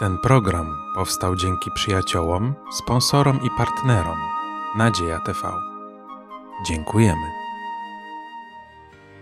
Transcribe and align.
Ten 0.00 0.18
program 0.18 0.76
powstał 0.94 1.36
dzięki 1.36 1.70
przyjaciołom, 1.70 2.54
sponsorom 2.72 3.40
i 3.42 3.48
partnerom 3.58 4.18
Nadzieja 4.76 5.18
TV. 5.18 5.38
Dziękujemy. 6.66 7.26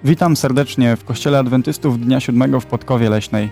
Witam 0.05 0.37
serdecznie 0.37 0.97
w 0.97 1.05
Kościele 1.05 1.39
Adwentystów 1.39 2.01
Dnia 2.01 2.21
Siódmego 2.21 2.61
w 2.61 2.67
Podkowie 2.67 3.11
Leśnej 3.11 3.51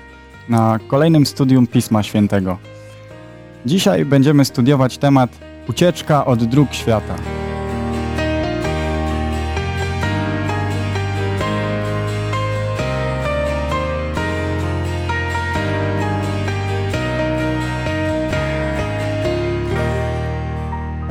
na 0.48 0.78
kolejnym 0.88 1.26
studium 1.26 1.66
Pisma 1.66 2.02
Świętego. 2.02 2.58
Dzisiaj 3.66 4.04
będziemy 4.04 4.44
studiować 4.44 4.98
temat 4.98 5.30
ucieczka 5.68 6.26
od 6.26 6.44
dróg 6.44 6.74
świata. 6.74 7.14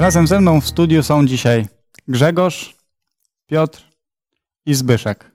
Razem 0.05 0.27
ze 0.27 0.41
mną 0.41 0.62
w 0.62 0.68
studiu 0.68 1.04
są 1.04 1.27
dzisiaj 1.27 1.68
Grzegorz, 2.08 2.76
Piotr 3.46 3.84
i 4.66 4.73
Zbyszek. 4.73 5.32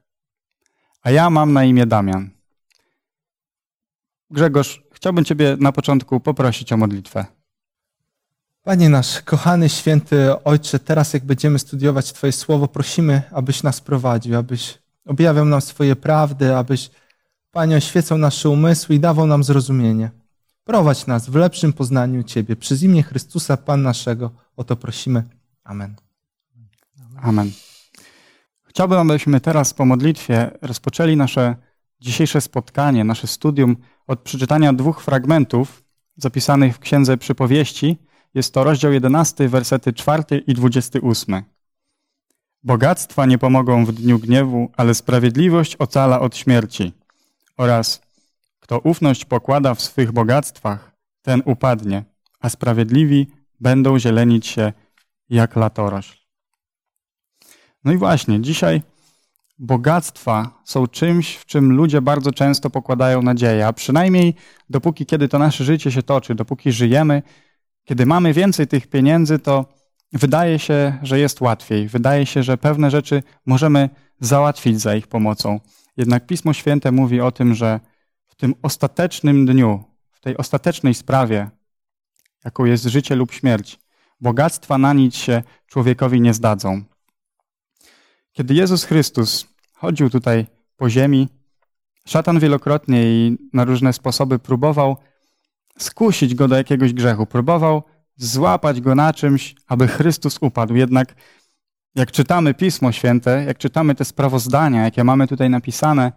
A 1.02 1.10
ja 1.10 1.30
mam 1.30 1.52
na 1.52 1.64
imię 1.64 1.86
Damian. 1.86 2.30
Grzegorz, 4.30 4.82
chciałbym 4.92 5.24
Ciebie 5.24 5.56
na 5.60 5.72
początku 5.72 6.20
poprosić 6.20 6.72
o 6.72 6.76
modlitwę. 6.76 7.26
Panie 8.62 8.88
nasz, 8.88 9.22
kochany 9.22 9.68
święty 9.68 10.44
Ojcze, 10.44 10.78
teraz 10.78 11.14
jak 11.14 11.24
będziemy 11.24 11.58
studiować 11.58 12.12
Twoje 12.12 12.32
słowo, 12.32 12.68
prosimy, 12.68 13.22
abyś 13.32 13.62
nas 13.62 13.80
prowadził, 13.80 14.36
abyś 14.36 14.78
objawiał 15.06 15.44
nam 15.44 15.60
swoje 15.60 15.96
prawdy, 15.96 16.56
abyś, 16.56 16.90
Panie, 17.50 17.76
oświecał 17.76 18.18
nasze 18.18 18.48
umysły 18.48 18.94
i 18.94 19.00
dawał 19.00 19.26
nam 19.26 19.44
zrozumienie. 19.44 20.10
Prowadź 20.70 21.06
nas 21.06 21.30
w 21.30 21.34
lepszym 21.34 21.72
poznaniu 21.72 22.22
Ciebie. 22.22 22.56
Przez 22.56 22.82
imię 22.82 23.02
Chrystusa, 23.02 23.56
Pan 23.56 23.82
naszego, 23.82 24.30
o 24.56 24.64
to 24.64 24.76
prosimy. 24.76 25.22
Amen. 25.64 25.96
Amen. 27.22 27.50
Chciałbym, 28.64 28.98
abyśmy 28.98 29.40
teraz 29.40 29.74
po 29.74 29.84
modlitwie 29.84 30.50
rozpoczęli 30.62 31.16
nasze 31.16 31.56
dzisiejsze 32.00 32.40
spotkanie, 32.40 33.04
nasze 33.04 33.26
studium 33.26 33.76
od 34.06 34.20
przeczytania 34.20 34.72
dwóch 34.72 35.02
fragmentów 35.02 35.82
zapisanych 36.16 36.76
w 36.76 36.78
Księdze 36.78 37.16
Przypowieści. 37.16 37.98
Jest 38.34 38.54
to 38.54 38.64
rozdział 38.64 38.92
11, 38.92 39.48
wersety 39.48 39.92
4 39.92 40.22
i 40.46 40.54
28. 40.54 41.42
Bogactwa 42.62 43.26
nie 43.26 43.38
pomogą 43.38 43.84
w 43.84 43.92
dniu 43.92 44.18
gniewu, 44.18 44.70
ale 44.76 44.94
sprawiedliwość 44.94 45.76
ocala 45.76 46.20
od 46.20 46.36
śmierci. 46.36 46.92
Oraz 47.56 48.09
kto 48.70 48.78
ufność 48.78 49.24
pokłada 49.24 49.74
w 49.74 49.82
swych 49.82 50.12
bogactwach, 50.12 50.92
ten 51.22 51.42
upadnie, 51.44 52.04
a 52.40 52.48
sprawiedliwi 52.48 53.26
będą 53.60 53.98
zielenić 53.98 54.46
się 54.46 54.72
jak 55.30 55.56
latorośl. 55.56 56.18
No 57.84 57.92
i 57.92 57.96
właśnie, 57.96 58.40
dzisiaj 58.40 58.82
bogactwa 59.58 60.62
są 60.64 60.86
czymś, 60.86 61.36
w 61.36 61.46
czym 61.46 61.72
ludzie 61.72 62.00
bardzo 62.00 62.32
często 62.32 62.70
pokładają 62.70 63.22
nadzieję, 63.22 63.66
a 63.66 63.72
przynajmniej 63.72 64.34
dopóki 64.68 65.06
kiedy 65.06 65.28
to 65.28 65.38
nasze 65.38 65.64
życie 65.64 65.92
się 65.92 66.02
toczy, 66.02 66.34
dopóki 66.34 66.72
żyjemy, 66.72 67.22
kiedy 67.84 68.06
mamy 68.06 68.32
więcej 68.32 68.66
tych 68.66 68.86
pieniędzy, 68.86 69.38
to 69.38 69.64
wydaje 70.12 70.58
się, 70.58 70.98
że 71.02 71.18
jest 71.18 71.40
łatwiej. 71.40 71.88
Wydaje 71.88 72.26
się, 72.26 72.42
że 72.42 72.58
pewne 72.58 72.90
rzeczy 72.90 73.22
możemy 73.46 73.88
załatwić 74.20 74.80
za 74.80 74.94
ich 74.94 75.06
pomocą. 75.06 75.60
Jednak 75.96 76.26
Pismo 76.26 76.52
Święte 76.52 76.92
mówi 76.92 77.20
o 77.20 77.32
tym, 77.32 77.54
że 77.54 77.80
tym 78.40 78.54
ostatecznym 78.62 79.46
dniu, 79.46 79.84
w 80.12 80.20
tej 80.20 80.36
ostatecznej 80.36 80.94
sprawie, 80.94 81.50
jaką 82.44 82.64
jest 82.64 82.84
życie 82.84 83.16
lub 83.16 83.32
śmierć, 83.32 83.80
bogactwa 84.20 84.78
na 84.78 84.92
nic 84.92 85.14
się 85.14 85.42
człowiekowi 85.66 86.20
nie 86.20 86.34
zdadzą. 86.34 86.82
Kiedy 88.32 88.54
Jezus 88.54 88.84
Chrystus 88.84 89.46
chodził 89.74 90.10
tutaj 90.10 90.46
po 90.76 90.90
ziemi, 90.90 91.28
szatan 92.06 92.38
wielokrotnie 92.38 93.02
i 93.02 93.38
na 93.52 93.64
różne 93.64 93.92
sposoby 93.92 94.38
próbował 94.38 94.96
skusić 95.78 96.34
go 96.34 96.48
do 96.48 96.56
jakiegoś 96.56 96.92
grzechu, 96.92 97.26
próbował 97.26 97.82
złapać 98.16 98.80
go 98.80 98.94
na 98.94 99.12
czymś, 99.12 99.54
aby 99.66 99.88
Chrystus 99.88 100.38
upadł. 100.40 100.74
Jednak 100.74 101.14
jak 101.94 102.12
czytamy 102.12 102.54
Pismo 102.54 102.92
Święte, 102.92 103.44
jak 103.44 103.58
czytamy 103.58 103.94
te 103.94 104.04
sprawozdania, 104.04 104.84
jakie 104.84 105.04
mamy 105.04 105.26
tutaj 105.26 105.50
napisane, 105.50 106.12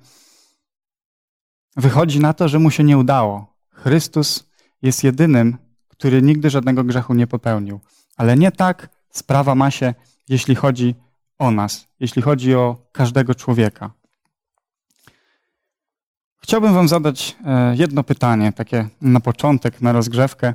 wychodzi 1.75 2.19
na 2.19 2.33
to, 2.33 2.47
że 2.47 2.59
mu 2.59 2.71
się 2.71 2.83
nie 2.83 2.97
udało. 2.97 3.53
Chrystus 3.71 4.49
jest 4.81 5.03
jedynym, 5.03 5.57
który 5.87 6.21
nigdy 6.21 6.49
żadnego 6.49 6.83
grzechu 6.83 7.13
nie 7.13 7.27
popełnił. 7.27 7.79
Ale 8.17 8.37
nie 8.37 8.51
tak 8.51 8.89
sprawa 9.09 9.55
ma 9.55 9.71
się, 9.71 9.93
jeśli 10.29 10.55
chodzi 10.55 10.95
o 11.39 11.51
nas, 11.51 11.87
jeśli 11.99 12.21
chodzi 12.21 12.55
o 12.55 12.89
każdego 12.91 13.35
człowieka. 13.35 13.91
Chciałbym 16.37 16.73
Wam 16.73 16.87
zadać 16.87 17.37
jedno 17.73 18.03
pytanie, 18.03 18.53
takie 18.53 18.89
na 19.01 19.19
początek, 19.19 19.81
na 19.81 19.91
rozgrzewkę, 19.91 20.53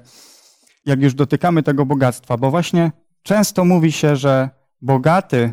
jak 0.87 1.03
już 1.03 1.15
dotykamy 1.15 1.63
tego 1.63 1.87
bogactwa, 1.87 2.37
bo 2.37 2.51
właśnie 2.51 2.93
często 3.23 3.65
mówi 3.65 3.93
się, 3.93 4.17
że 4.17 4.51
bogaty, 4.83 5.53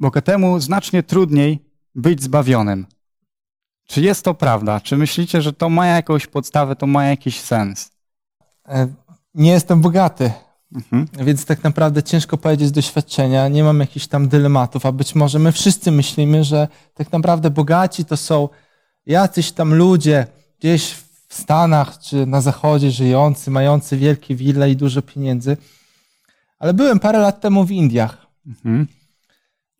bogatemu 0.00 0.60
znacznie 0.60 1.02
trudniej 1.02 1.70
być 1.94 2.22
zbawionym. 2.22 2.86
Czy 3.86 4.00
jest 4.00 4.24
to 4.24 4.34
prawda? 4.34 4.80
Czy 4.80 4.96
myślicie, 4.96 5.42
że 5.42 5.52
to 5.52 5.68
ma 5.68 5.86
jakąś 5.86 6.26
podstawę, 6.26 6.76
to 6.76 6.86
ma 6.86 7.04
jakiś 7.04 7.40
sens? 7.40 7.90
Nie 9.34 9.50
jestem 9.50 9.80
bogaty, 9.80 10.32
Mhm. 10.74 11.06
więc 11.26 11.44
tak 11.44 11.64
naprawdę 11.64 12.02
ciężko 12.02 12.38
powiedzieć 12.38 12.68
z 12.68 12.72
doświadczenia. 12.72 13.48
Nie 13.48 13.64
mam 13.64 13.80
jakichś 13.80 14.06
tam 14.06 14.28
dylematów, 14.28 14.86
a 14.86 14.92
być 14.92 15.14
może 15.14 15.38
my 15.38 15.52
wszyscy 15.52 15.90
myślimy, 15.90 16.44
że 16.44 16.68
tak 16.94 17.12
naprawdę 17.12 17.50
bogaci 17.50 18.04
to 18.04 18.16
są 18.16 18.48
jacyś 19.06 19.52
tam 19.52 19.74
ludzie 19.74 20.26
gdzieś 20.58 20.94
w 21.28 21.34
Stanach 21.34 21.98
czy 21.98 22.26
na 22.26 22.40
Zachodzie 22.40 22.90
żyjący, 22.90 23.50
mający 23.50 23.96
wielkie 23.96 24.34
wille 24.34 24.70
i 24.70 24.76
dużo 24.76 25.02
pieniędzy. 25.02 25.56
Ale 26.58 26.74
byłem 26.74 26.98
parę 27.00 27.18
lat 27.18 27.40
temu 27.40 27.64
w 27.64 27.70
Indiach. 27.70 28.26
Mhm. 28.46 28.86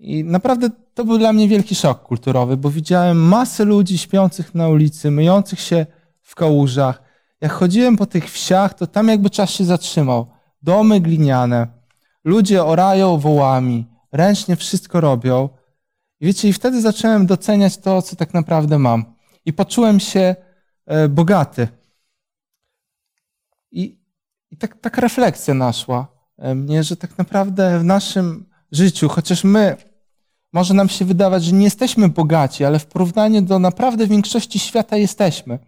I 0.05 0.25
naprawdę 0.25 0.71
to 0.95 1.05
był 1.05 1.19
dla 1.19 1.33
mnie 1.33 1.49
wielki 1.49 1.75
szok 1.75 2.03
kulturowy, 2.03 2.57
bo 2.57 2.71
widziałem 2.71 3.19
masę 3.19 3.65
ludzi 3.65 3.99
śpiących 3.99 4.55
na 4.55 4.69
ulicy, 4.69 5.11
myjących 5.11 5.61
się 5.61 5.87
w 6.23 6.35
kałużach. 6.35 7.03
Jak 7.41 7.53
chodziłem 7.53 7.97
po 7.97 8.07
tych 8.07 8.31
wsiach, 8.31 8.75
to 8.75 8.87
tam 8.87 9.09
jakby 9.09 9.31
czas 9.31 9.51
się 9.51 9.65
zatrzymał. 9.65 10.27
Domy 10.63 11.01
gliniane, 11.01 11.67
ludzie 12.25 12.65
orają 12.65 13.19
wołami, 13.19 13.87
ręcznie 14.13 14.57
wszystko 14.57 15.01
robią. 15.01 15.49
I 16.21 16.27
wiecie, 16.27 16.49
i 16.49 16.53
wtedy 16.53 16.81
zacząłem 16.81 17.27
doceniać 17.27 17.77
to, 17.77 18.03
co 18.03 18.17
tak 18.17 18.35
naprawdę 18.35 18.79
mam. 18.79 19.05
I 19.45 19.53
poczułem 19.53 20.01
się 20.01 20.37
e, 20.87 21.09
bogaty. 21.09 21.69
I, 23.71 23.99
i 24.51 24.57
tak, 24.57 24.81
taka 24.81 25.01
refleksja 25.01 25.55
naszła 25.55 26.07
e, 26.39 26.55
mnie, 26.55 26.83
że 26.83 26.97
tak 26.97 27.19
naprawdę 27.19 27.79
w 27.79 27.85
naszym 27.85 28.47
życiu, 28.73 29.09
chociaż 29.09 29.45
my 29.45 29.77
może 30.55 30.75
nam 30.75 30.89
się 30.89 31.05
wydawać, 31.05 31.45
że 31.45 31.53
nie 31.53 31.65
jesteśmy 31.65 32.09
bogaci, 32.09 32.65
ale 32.65 32.79
w 32.79 32.87
porównaniu 32.87 33.43
do 33.43 33.59
naprawdę 33.59 34.07
większości 34.07 34.59
świata 34.59 34.97
jesteśmy. 34.97 35.59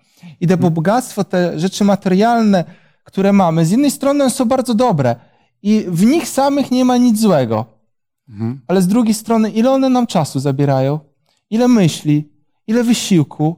I 0.41 0.47
to 0.47 0.57
bogactwo, 0.57 1.25
te 1.25 1.59
rzeczy 1.59 1.85
materialne, 1.85 2.65
które 3.05 3.33
mamy, 3.33 3.67
z 3.67 3.71
jednej 3.71 3.91
strony 3.91 4.31
są 4.31 4.45
bardzo 4.45 4.75
dobre 4.75 5.17
i 5.63 5.85
w 5.89 6.05
nich 6.05 6.29
samych 6.29 6.71
nie 6.71 6.85
ma 6.85 6.97
nic 6.97 7.21
złego. 7.21 7.67
Mhm. 8.29 8.61
Ale 8.67 8.83
z 8.83 8.87
drugiej 8.87 9.15
strony, 9.15 9.51
ile 9.51 9.71
one 9.71 9.89
nam 9.89 10.07
czasu 10.07 10.41
zabierają? 10.41 11.01
Ile 11.51 11.69
myśli? 11.69 12.33
Ile 12.67 12.85
wysiłku? 12.85 13.57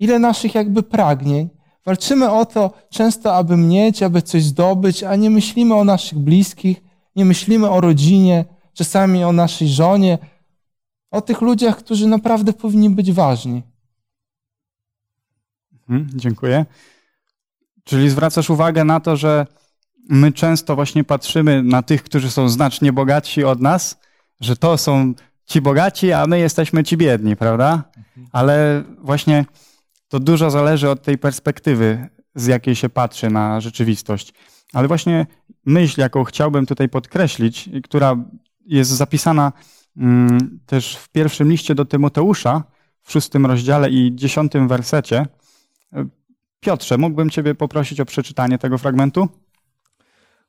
Ile 0.00 0.18
naszych 0.18 0.54
jakby 0.54 0.82
pragnień? 0.82 1.48
Walczymy 1.86 2.30
o 2.30 2.46
to 2.46 2.70
często, 2.90 3.34
aby 3.34 3.56
mieć, 3.56 4.02
aby 4.02 4.22
coś 4.22 4.44
zdobyć, 4.44 5.02
a 5.02 5.16
nie 5.16 5.30
myślimy 5.30 5.74
o 5.74 5.84
naszych 5.84 6.18
bliskich, 6.18 6.82
nie 7.16 7.24
myślimy 7.24 7.70
o 7.70 7.80
rodzinie, 7.80 8.44
czasami 8.74 9.24
o 9.24 9.32
naszej 9.32 9.68
żonie, 9.68 10.18
o 11.10 11.20
tych 11.20 11.40
ludziach, 11.40 11.76
którzy 11.76 12.06
naprawdę 12.06 12.52
powinni 12.52 12.90
być 12.90 13.12
ważni. 13.12 13.62
Mhm, 15.88 16.08
dziękuję. 16.14 16.66
Czyli 17.84 18.10
zwracasz 18.10 18.50
uwagę 18.50 18.84
na 18.84 19.00
to, 19.00 19.16
że 19.16 19.46
my 20.08 20.32
często 20.32 20.74
właśnie 20.74 21.04
patrzymy 21.04 21.62
na 21.62 21.82
tych, 21.82 22.02
którzy 22.02 22.30
są 22.30 22.48
znacznie 22.48 22.92
bogatsi 22.92 23.44
od 23.44 23.60
nas, 23.60 24.00
że 24.40 24.56
to 24.56 24.78
są 24.78 25.14
ci 25.46 25.60
bogaci, 25.60 26.12
a 26.12 26.26
my 26.26 26.38
jesteśmy 26.38 26.84
ci 26.84 26.96
biedni, 26.96 27.36
prawda? 27.36 27.84
Ale 28.32 28.84
właśnie 28.98 29.44
to 30.08 30.20
dużo 30.20 30.50
zależy 30.50 30.90
od 30.90 31.02
tej 31.02 31.18
perspektywy, 31.18 32.08
z 32.34 32.46
jakiej 32.46 32.76
się 32.76 32.88
patrzy 32.88 33.30
na 33.30 33.60
rzeczywistość. 33.60 34.34
Ale 34.72 34.88
właśnie 34.88 35.26
myśl, 35.66 36.00
jaką 36.00 36.24
chciałbym 36.24 36.66
tutaj 36.66 36.88
podkreślić, 36.88 37.70
która 37.84 38.16
jest 38.66 38.90
zapisana 38.90 39.52
mm, 39.96 40.60
też 40.66 40.96
w 40.96 41.08
pierwszym 41.08 41.50
liście 41.50 41.74
do 41.74 41.84
Tymoteusza, 41.84 42.64
w 43.02 43.12
szóstym 43.12 43.46
rozdziale 43.46 43.90
i 43.90 44.14
dziesiątym 44.14 44.68
wersecie, 44.68 45.26
Piotrze, 46.64 46.98
mógłbym 46.98 47.30
Ciebie 47.30 47.54
poprosić 47.54 48.00
o 48.00 48.04
przeczytanie 48.04 48.58
tego 48.58 48.78
fragmentu? 48.78 49.28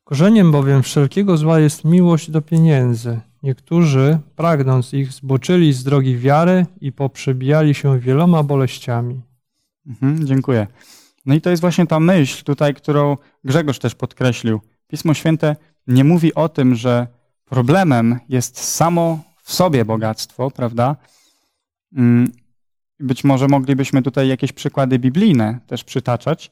Korzeniem 0.03 0.51
bowiem 0.51 0.83
wszelkiego 0.83 1.37
zła 1.37 1.59
jest 1.59 1.85
miłość 1.85 2.31
do 2.31 2.41
pieniędzy. 2.41 3.19
Niektórzy, 3.43 4.19
pragnąc 4.35 4.93
ich, 4.93 5.11
zboczyli 5.11 5.73
z 5.73 5.83
drogi 5.83 6.17
wiary 6.17 6.65
i 6.81 6.91
poprzebijali 6.91 7.73
się 7.73 7.99
wieloma 7.99 8.43
boleściami. 8.43 9.21
Mhm, 9.87 10.27
dziękuję. 10.27 10.67
No 11.25 11.35
i 11.35 11.41
to 11.41 11.49
jest 11.49 11.61
właśnie 11.61 11.87
ta 11.87 11.99
myśl 11.99 12.43
tutaj, 12.43 12.73
którą 12.73 13.17
Grzegorz 13.43 13.79
też 13.79 13.95
podkreślił. 13.95 14.61
Pismo 14.87 15.13
Święte 15.13 15.55
nie 15.87 16.03
mówi 16.03 16.33
o 16.33 16.49
tym, 16.49 16.75
że 16.75 17.07
problemem 17.45 18.19
jest 18.29 18.59
samo 18.59 19.19
w 19.43 19.53
sobie 19.53 19.85
bogactwo, 19.85 20.51
prawda? 20.51 20.95
Mm, 21.97 22.31
być 22.99 23.23
może 23.23 23.47
moglibyśmy 23.47 24.01
tutaj 24.01 24.27
jakieś 24.27 24.51
przykłady 24.51 24.99
biblijne 24.99 25.59
też 25.67 25.83
przytaczać, 25.83 26.51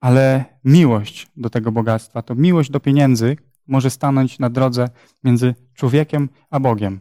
ale 0.00 0.44
miłość 0.64 1.26
do 1.36 1.50
tego 1.50 1.72
bogactwa, 1.72 2.22
to 2.22 2.34
miłość 2.34 2.70
do 2.70 2.80
pieniędzy 2.80 3.36
może 3.66 3.90
stanąć 3.90 4.38
na 4.38 4.50
drodze 4.50 4.88
między 5.24 5.54
człowiekiem 5.74 6.28
a 6.50 6.60
Bogiem. 6.60 7.00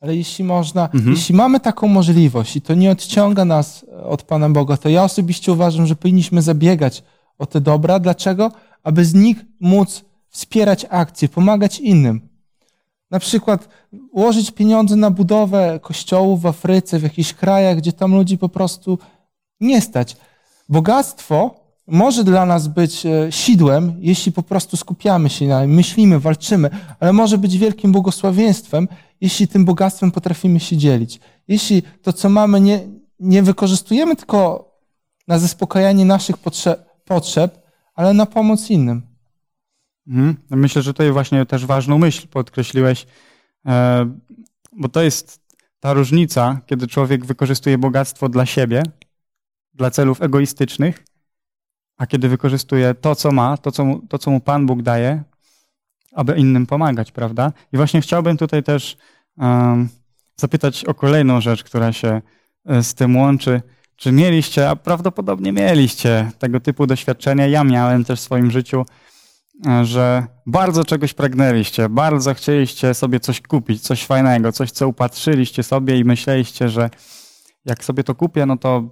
Ale 0.00 0.16
jeśli 0.16 0.44
można, 0.44 0.84
Mhm. 0.84 1.10
jeśli 1.10 1.34
mamy 1.34 1.60
taką 1.60 1.88
możliwość 1.88 2.56
i 2.56 2.60
to 2.60 2.74
nie 2.74 2.90
odciąga 2.90 3.44
nas 3.44 3.86
od 4.04 4.22
Pana 4.22 4.50
Boga, 4.50 4.76
to 4.76 4.88
ja 4.88 5.04
osobiście 5.04 5.52
uważam, 5.52 5.86
że 5.86 5.96
powinniśmy 5.96 6.42
zabiegać 6.42 7.04
o 7.38 7.46
te 7.46 7.60
dobra. 7.60 7.98
Dlaczego? 7.98 8.52
Aby 8.82 9.04
z 9.04 9.14
nich 9.14 9.36
móc 9.60 10.04
wspierać 10.28 10.86
akcje, 10.90 11.28
pomagać 11.28 11.80
innym. 11.80 12.28
Na 13.10 13.18
przykład 13.18 13.68
ułożyć 14.12 14.50
pieniądze 14.50 14.96
na 14.96 15.10
budowę 15.10 15.80
kościołów 15.82 16.42
w 16.42 16.46
Afryce, 16.46 16.98
w 16.98 17.02
jakichś 17.02 17.32
krajach, 17.32 17.76
gdzie 17.76 17.92
tam 17.92 18.14
ludzi 18.14 18.38
po 18.38 18.48
prostu 18.48 18.98
nie 19.60 19.80
stać. 19.80 20.16
Bogactwo 20.68 21.54
może 21.86 22.24
dla 22.24 22.46
nas 22.46 22.68
być 22.68 23.06
e, 23.06 23.32
sidłem, 23.32 23.94
jeśli 23.98 24.32
po 24.32 24.42
prostu 24.42 24.76
skupiamy 24.76 25.30
się 25.30 25.46
na 25.46 25.64
nim, 25.64 25.74
myślimy, 25.74 26.20
walczymy, 26.20 26.70
ale 27.00 27.12
może 27.12 27.38
być 27.38 27.58
wielkim 27.58 27.92
błogosławieństwem, 27.92 28.88
jeśli 29.20 29.48
tym 29.48 29.64
bogactwem 29.64 30.10
potrafimy 30.10 30.60
się 30.60 30.76
dzielić. 30.76 31.20
Jeśli 31.48 31.82
to, 31.82 32.12
co 32.12 32.28
mamy, 32.28 32.60
nie, 32.60 32.80
nie 33.20 33.42
wykorzystujemy 33.42 34.16
tylko 34.16 34.68
na 35.28 35.38
zaspokajanie 35.38 36.04
naszych 36.04 36.36
potrze- 36.36 36.76
potrzeb, 37.04 37.58
ale 37.94 38.12
na 38.12 38.26
pomoc 38.26 38.70
innym. 38.70 39.07
Mhm. 40.08 40.36
Myślę, 40.50 40.82
że 40.82 40.92
tutaj 40.92 41.12
właśnie 41.12 41.46
też 41.46 41.66
ważną 41.66 41.98
myśl 41.98 42.28
podkreśliłeś, 42.28 43.06
e, 43.66 44.10
bo 44.72 44.88
to 44.88 45.02
jest 45.02 45.40
ta 45.80 45.92
różnica, 45.92 46.60
kiedy 46.66 46.86
człowiek 46.86 47.26
wykorzystuje 47.26 47.78
bogactwo 47.78 48.28
dla 48.28 48.46
siebie, 48.46 48.82
dla 49.74 49.90
celów 49.90 50.22
egoistycznych, 50.22 51.04
a 51.96 52.06
kiedy 52.06 52.28
wykorzystuje 52.28 52.94
to, 52.94 53.14
co 53.14 53.32
ma, 53.32 53.56
to, 53.56 53.72
co 53.72 53.84
mu, 53.84 53.98
to, 53.98 54.18
co 54.18 54.30
mu 54.30 54.40
Pan 54.40 54.66
Bóg 54.66 54.82
daje, 54.82 55.22
aby 56.12 56.36
innym 56.36 56.66
pomagać, 56.66 57.12
prawda? 57.12 57.52
I 57.72 57.76
właśnie 57.76 58.00
chciałbym 58.00 58.36
tutaj 58.36 58.62
też 58.62 58.96
um, 59.36 59.88
zapytać 60.36 60.84
o 60.84 60.94
kolejną 60.94 61.40
rzecz, 61.40 61.64
która 61.64 61.92
się 61.92 62.22
e, 62.66 62.82
z 62.82 62.94
tym 62.94 63.16
łączy. 63.16 63.62
Czy 63.96 64.12
mieliście, 64.12 64.70
a 64.70 64.76
prawdopodobnie 64.76 65.52
mieliście 65.52 66.30
tego 66.38 66.60
typu 66.60 66.86
doświadczenia, 66.86 67.46
ja 67.46 67.64
miałem 67.64 68.04
też 68.04 68.20
w 68.20 68.22
swoim 68.22 68.50
życiu, 68.50 68.84
że 69.82 70.26
bardzo 70.46 70.84
czegoś 70.84 71.14
pragnęliście, 71.14 71.88
bardzo 71.88 72.34
chcieliście 72.34 72.94
sobie 72.94 73.20
coś 73.20 73.40
kupić, 73.40 73.82
coś 73.82 74.06
fajnego, 74.06 74.52
coś, 74.52 74.70
co 74.70 74.88
upatrzyliście 74.88 75.62
sobie 75.62 75.98
i 75.98 76.04
myśleliście, 76.04 76.68
że 76.68 76.90
jak 77.64 77.84
sobie 77.84 78.04
to 78.04 78.14
kupię, 78.14 78.46
no 78.46 78.56
to 78.56 78.82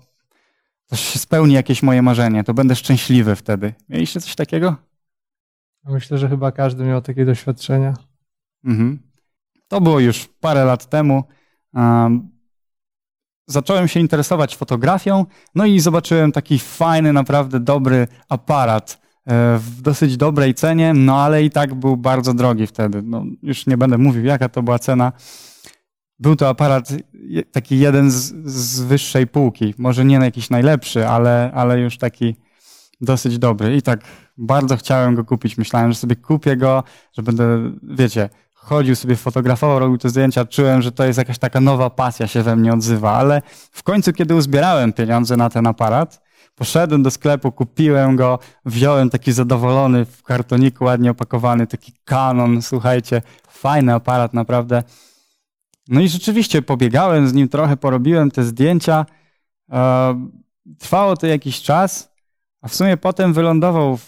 to 0.87 0.97
się 0.97 1.19
spełni 1.19 1.55
jakieś 1.55 1.83
moje 1.83 2.03
marzenie, 2.03 2.45
to 2.45 2.55
będę 2.55 2.77
szczęśliwy 2.77 3.37
wtedy. 3.37 3.75
Mieliście 3.89 4.21
coś 4.21 4.35
takiego? 4.35 4.77
Myślę, 5.85 6.19
że 6.19 6.29
chyba 6.29 6.53
każdy 6.53 6.85
miał 6.85 7.03
takie 7.03 7.25
doświadczenia. 7.25 7.95
Mhm. 8.65 8.99
To 9.69 9.81
było 9.81 10.01
już 10.01 10.29
parę 10.41 10.65
lat 10.65 10.87
temu. 10.91 11.25
Um, 11.75 12.31
zacząłem 13.47 13.89
się 13.89 14.01
interesować 14.01 14.57
fotografią, 14.57 15.27
no 15.55 15.67
i 15.67 15.81
zobaczyłem 15.81 16.33
taki 16.33 16.59
fajny, 16.59 17.13
naprawdę 17.13 17.61
dobry 17.61 18.09
aparat 18.29 19.01
e, 19.03 19.06
w 19.58 19.81
dosyć 19.82 20.17
dobrej 20.17 20.55
cenie, 20.55 20.94
no 20.94 21.17
ale 21.17 21.44
i 21.44 21.50
tak 21.50 21.75
był 21.75 21.96
bardzo 21.96 22.34
drogi 22.34 22.67
wtedy. 22.67 23.02
No, 23.02 23.25
już 23.43 23.67
nie 23.67 23.76
będę 23.76 23.99
mówił, 23.99 24.25
jaka 24.25 24.49
to 24.49 24.62
była 24.62 24.78
cena. 24.78 25.12
Był 26.19 26.37
to 26.37 26.49
aparat 26.49 26.88
taki 27.52 27.78
jeden 27.78 28.11
z, 28.11 28.34
z 28.44 28.81
wyższej 28.81 29.26
półki. 29.26 29.75
Może 29.78 30.05
nie 30.05 30.17
jakiś 30.17 30.50
najlepszy, 30.50 31.08
ale, 31.08 31.50
ale 31.55 31.81
już 31.81 31.99
taki 31.99 32.37
dosyć 33.00 33.38
dobry. 33.38 33.76
I 33.76 33.82
tak 33.82 34.00
bardzo 34.37 34.76
chciałem 34.76 35.14
go 35.14 35.25
kupić. 35.25 35.58
Myślałem, 35.58 35.93
że 35.93 35.99
sobie 35.99 36.17
kupię 36.17 36.56
go, 36.56 36.84
że 37.12 37.22
będę, 37.22 37.72
wiecie, 37.82 38.29
chodził 38.55 38.96
sobie, 38.96 39.17
fotografował, 39.17 39.79
robił 39.79 39.99
te 39.99 40.08
zdjęcia. 40.08 40.44
Czułem, 40.44 40.82
że 40.82 40.93
to 40.93 41.05
jest 41.05 41.19
jakaś 41.19 41.38
taka 41.38 41.61
nowa 41.61 41.90
pasja 41.90 42.26
się 42.26 42.43
we 42.43 42.56
mnie 42.56 42.72
odzywa. 42.72 43.12
Ale 43.12 43.43
w 43.70 43.82
końcu, 43.82 44.12
kiedy 44.12 44.34
uzbierałem 44.34 44.93
pieniądze 44.93 45.37
na 45.37 45.50
ten 45.50 45.67
aparat, 45.67 46.25
poszedłem 46.55 47.03
do 47.03 47.11
sklepu, 47.11 47.53
kupiłem 47.53 48.17
go, 48.17 48.38
wziąłem 48.65 49.11
taki 49.11 49.33
zadowolony 49.33 50.05
w 50.05 50.23
kartoniku, 50.23 50.85
ładnie 50.85 51.11
opakowany, 51.11 51.67
taki 51.67 51.93
Canon, 52.05 52.62
słuchajcie, 52.62 53.23
fajny 53.49 53.94
aparat, 53.94 54.35
naprawdę. 54.35 54.83
No 55.88 56.00
i 56.00 56.09
rzeczywiście 56.09 56.62
pobiegałem 56.62 57.29
z 57.29 57.33
nim 57.33 57.49
trochę, 57.49 57.77
porobiłem 57.77 58.31
te 58.31 58.44
zdjęcia. 58.44 59.06
E, 59.73 60.29
Trwało 60.79 61.17
to 61.17 61.27
jakiś 61.27 61.62
czas, 61.62 62.12
a 62.61 62.69
w 62.69 62.75
sumie 62.75 62.97
potem 62.97 63.32
wylądował 63.32 63.99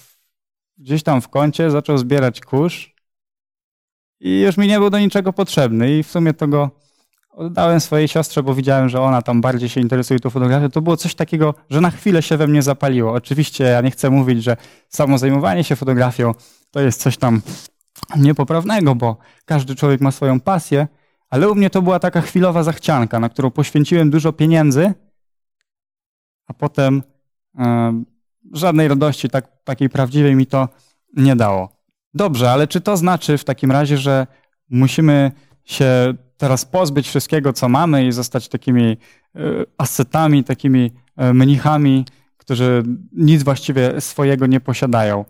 gdzieś 0.79 1.03
tam 1.03 1.21
w 1.21 1.29
kącie, 1.29 1.71
zaczął 1.71 1.99
zbierać 1.99 2.41
kurz 2.41 2.95
i 4.21 4.41
już 4.41 4.57
mi 4.57 4.69
nie 4.69 4.79
był 4.79 4.91
do 4.91 4.99
niczego 4.99 5.33
potrzebny 5.33 5.99
i 5.99 6.03
w 6.03 6.11
sumie 6.11 6.35
to 6.35 6.49
go 6.49 6.71
oddałem 7.39 7.81
swojej 7.81 8.09
siostrze, 8.09 8.43
bo 8.43 8.55
widziałem, 8.55 8.89
że 8.89 9.01
ona 9.01 9.23
tam 9.23 9.41
bardziej 9.41 9.69
się 9.69 9.81
interesuje 9.81 10.21
tą 10.21 10.31
fotografią. 10.31 10.71
To 10.71 10.83
było 10.83 10.97
coś 10.97 11.15
takiego, 11.15 11.55
że 11.71 11.81
na 11.81 11.91
chwilę 11.91 12.23
się 12.23 12.37
we 12.37 12.47
mnie 12.47 12.63
zapaliło. 12.63 13.13
Oczywiście 13.13 13.65
ja 13.65 13.81
nie 13.81 13.91
chcę 13.91 14.11
mówić, 14.11 14.43
że 14.43 14.57
samo 14.89 15.19
zajmowanie 15.19 15.65
się 15.65 15.77
fotografią 15.77 16.35
to 16.71 16.81
jest 16.81 17.01
coś 17.01 17.17
tam 17.17 17.43
niepoprawnego, 18.17 18.95
bo 18.95 19.17
każdy 19.45 19.75
człowiek 19.75 20.01
ma 20.01 20.11
swoją 20.11 20.41
pasję, 20.41 20.89
ale 21.31 21.49
u 21.51 21.55
mnie 21.55 21.71
to 21.71 21.83
była 21.83 21.99
taka 21.99 22.21
chwilowa 22.21 22.63
zachcianka, 22.63 23.21
na 23.21 23.29
którą 23.29 23.51
poświęciłem 23.51 24.11
dużo 24.11 24.33
pieniędzy, 24.33 24.93
a 26.47 26.55
potem 26.55 27.03
e, 27.59 28.03
żadnej 28.53 28.89
radości 28.89 29.29
tak, 29.29 29.65
takiej 29.65 29.89
prawdziwej 29.89 30.35
mi 30.35 30.47
to 30.47 30.69
nie 31.17 31.37
dało. 31.37 31.69
Dobrze, 32.15 32.51
ale 32.51 32.67
czy 32.67 32.81
to 32.81 32.97
znaczy 32.97 33.39
w 33.39 33.45
takim 33.45 33.73
razie, 33.73 33.99
że 33.99 34.27
musimy 34.71 35.33
się 35.65 36.15
teraz 36.39 36.65
pozbyć 36.65 37.09
wszystkiego, 37.09 37.53
co 37.53 37.69
mamy 37.69 38.07
i 38.07 38.13
zostać 38.13 38.49
takimi 38.49 38.97
e, 39.37 39.41
ascetami, 39.79 40.45
takimi 40.45 40.91
e, 41.17 41.35
mnichami, 41.35 42.05
którzy 42.37 42.83
nic 43.13 43.43
właściwie 43.43 44.01
swojego 44.01 44.47
nie 44.47 44.61
posiadają? 44.61 45.25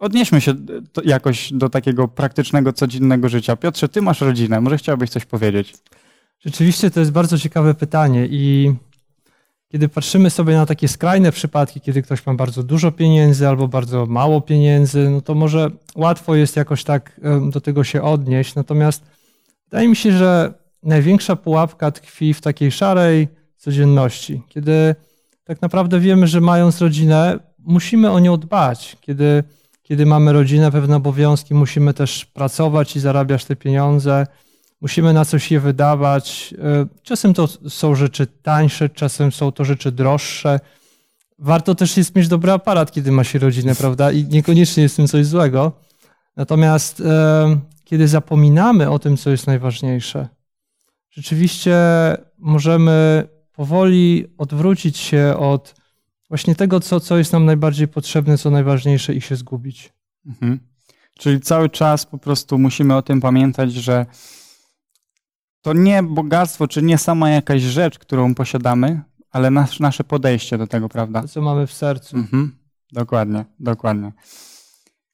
Odnieśmy 0.00 0.40
się 0.40 0.54
to 0.92 1.02
jakoś 1.04 1.52
do 1.52 1.68
takiego 1.68 2.08
praktycznego, 2.08 2.72
codziennego 2.72 3.28
życia. 3.28 3.56
Piotrze, 3.56 3.88
ty 3.88 4.02
masz 4.02 4.20
rodzinę, 4.20 4.60
może 4.60 4.78
chciałbyś 4.78 5.10
coś 5.10 5.24
powiedzieć? 5.24 5.74
Rzeczywiście 6.40 6.90
to 6.90 7.00
jest 7.00 7.12
bardzo 7.12 7.38
ciekawe 7.38 7.74
pytanie 7.74 8.26
i 8.30 8.74
kiedy 9.68 9.88
patrzymy 9.88 10.30
sobie 10.30 10.54
na 10.54 10.66
takie 10.66 10.88
skrajne 10.88 11.32
przypadki, 11.32 11.80
kiedy 11.80 12.02
ktoś 12.02 12.26
ma 12.26 12.34
bardzo 12.34 12.62
dużo 12.62 12.92
pieniędzy 12.92 13.48
albo 13.48 13.68
bardzo 13.68 14.06
mało 14.06 14.40
pieniędzy, 14.40 15.10
no 15.10 15.20
to 15.20 15.34
może 15.34 15.70
łatwo 15.94 16.34
jest 16.34 16.56
jakoś 16.56 16.84
tak 16.84 17.20
do 17.50 17.60
tego 17.60 17.84
się 17.84 18.02
odnieść. 18.02 18.54
Natomiast 18.54 19.17
wydaje 19.70 19.88
mi 19.88 19.96
się, 19.96 20.12
że 20.12 20.54
największa 20.82 21.36
pułapka 21.36 21.90
tkwi 21.90 22.34
w 22.34 22.40
takiej 22.40 22.72
szarej 22.72 23.28
codzienności, 23.56 24.42
kiedy 24.48 24.94
tak 25.44 25.62
naprawdę 25.62 26.00
wiemy, 26.00 26.26
że 26.26 26.40
mając 26.40 26.80
rodzinę, 26.80 27.38
musimy 27.58 28.10
o 28.10 28.18
nią 28.18 28.36
dbać. 28.36 28.96
Kiedy, 29.00 29.44
kiedy 29.82 30.06
mamy 30.06 30.32
rodzinę, 30.32 30.70
pewne 30.70 30.96
obowiązki, 30.96 31.54
musimy 31.54 31.94
też 31.94 32.24
pracować 32.24 32.96
i 32.96 33.00
zarabiać 33.00 33.44
te 33.44 33.56
pieniądze 33.56 34.26
musimy 34.80 35.12
na 35.12 35.24
coś 35.24 35.50
je 35.50 35.60
wydawać. 35.60 36.54
E, 36.58 36.86
Czasem 37.02 37.34
to 37.34 37.48
są 37.68 37.94
rzeczy 37.94 38.26
tańsze, 38.26 38.88
czasem 38.88 39.32
są 39.32 39.52
to 39.52 39.64
rzeczy 39.64 39.92
droższe. 39.92 40.60
Warto 41.38 41.74
też 41.74 41.96
jest 41.96 42.16
mieć 42.16 42.28
dobry 42.28 42.52
aparat, 42.52 42.92
kiedy 42.92 43.12
ma 43.12 43.24
się 43.24 43.38
rodzinę, 43.38 43.74
prawda? 43.82 44.12
I 44.12 44.24
niekoniecznie 44.24 44.82
jest 44.82 44.94
w 44.94 44.96
tym 44.96 45.08
coś 45.08 45.26
złego. 45.26 45.72
Natomiast 46.36 47.00
e, 47.00 47.58
kiedy 47.88 48.08
zapominamy 48.08 48.90
o 48.90 48.98
tym, 48.98 49.16
co 49.16 49.30
jest 49.30 49.46
najważniejsze, 49.46 50.28
rzeczywiście 51.10 51.76
możemy 52.38 53.28
powoli 53.52 54.26
odwrócić 54.38 54.96
się 54.96 55.34
od 55.38 55.74
właśnie 56.28 56.54
tego, 56.54 56.80
co, 56.80 57.00
co 57.00 57.18
jest 57.18 57.32
nam 57.32 57.44
najbardziej 57.44 57.88
potrzebne, 57.88 58.38
co 58.38 58.50
najważniejsze 58.50 59.14
i 59.14 59.20
się 59.20 59.36
zgubić. 59.36 59.92
Mhm. 60.26 60.60
Czyli 61.18 61.40
cały 61.40 61.68
czas 61.68 62.06
po 62.06 62.18
prostu 62.18 62.58
musimy 62.58 62.96
o 62.96 63.02
tym 63.02 63.20
pamiętać, 63.20 63.72
że 63.72 64.06
to 65.62 65.72
nie 65.72 66.02
bogactwo, 66.02 66.68
czy 66.68 66.82
nie 66.82 66.98
sama 66.98 67.30
jakaś 67.30 67.62
rzecz, 67.62 67.98
którą 67.98 68.34
posiadamy, 68.34 69.02
ale 69.30 69.50
nas, 69.50 69.80
nasze 69.80 70.04
podejście 70.04 70.58
do 70.58 70.66
tego, 70.66 70.88
prawda? 70.88 71.22
To, 71.22 71.28
co 71.28 71.42
mamy 71.42 71.66
w 71.66 71.72
sercu. 71.72 72.16
Mhm. 72.16 72.58
Dokładnie, 72.92 73.44
dokładnie. 73.60 74.12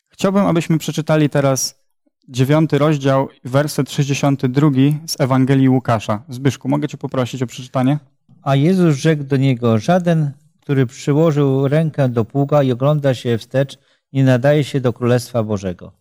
Chciałbym, 0.08 0.46
abyśmy 0.46 0.78
przeczytali 0.78 1.28
teraz 1.28 1.83
dziewiąty 2.28 2.78
rozdział, 2.78 3.28
werset 3.44 3.90
62 3.90 4.70
z 5.06 5.20
Ewangelii 5.20 5.68
Łukasza. 5.68 6.22
Zbyszku, 6.28 6.68
mogę 6.68 6.88
cię 6.88 6.98
poprosić 6.98 7.42
o 7.42 7.46
przeczytanie? 7.46 7.98
A 8.42 8.56
Jezus 8.56 8.96
rzekł 8.96 9.24
do 9.24 9.36
niego: 9.36 9.78
Żaden, 9.78 10.32
który 10.60 10.86
przyłożył 10.86 11.68
rękę 11.68 12.08
do 12.08 12.24
pługa 12.24 12.62
i 12.62 12.72
ogląda 12.72 13.14
się 13.14 13.38
wstecz, 13.38 13.78
nie 14.12 14.24
nadaje 14.24 14.64
się 14.64 14.80
do 14.80 14.92
Królestwa 14.92 15.42
Bożego. 15.42 15.92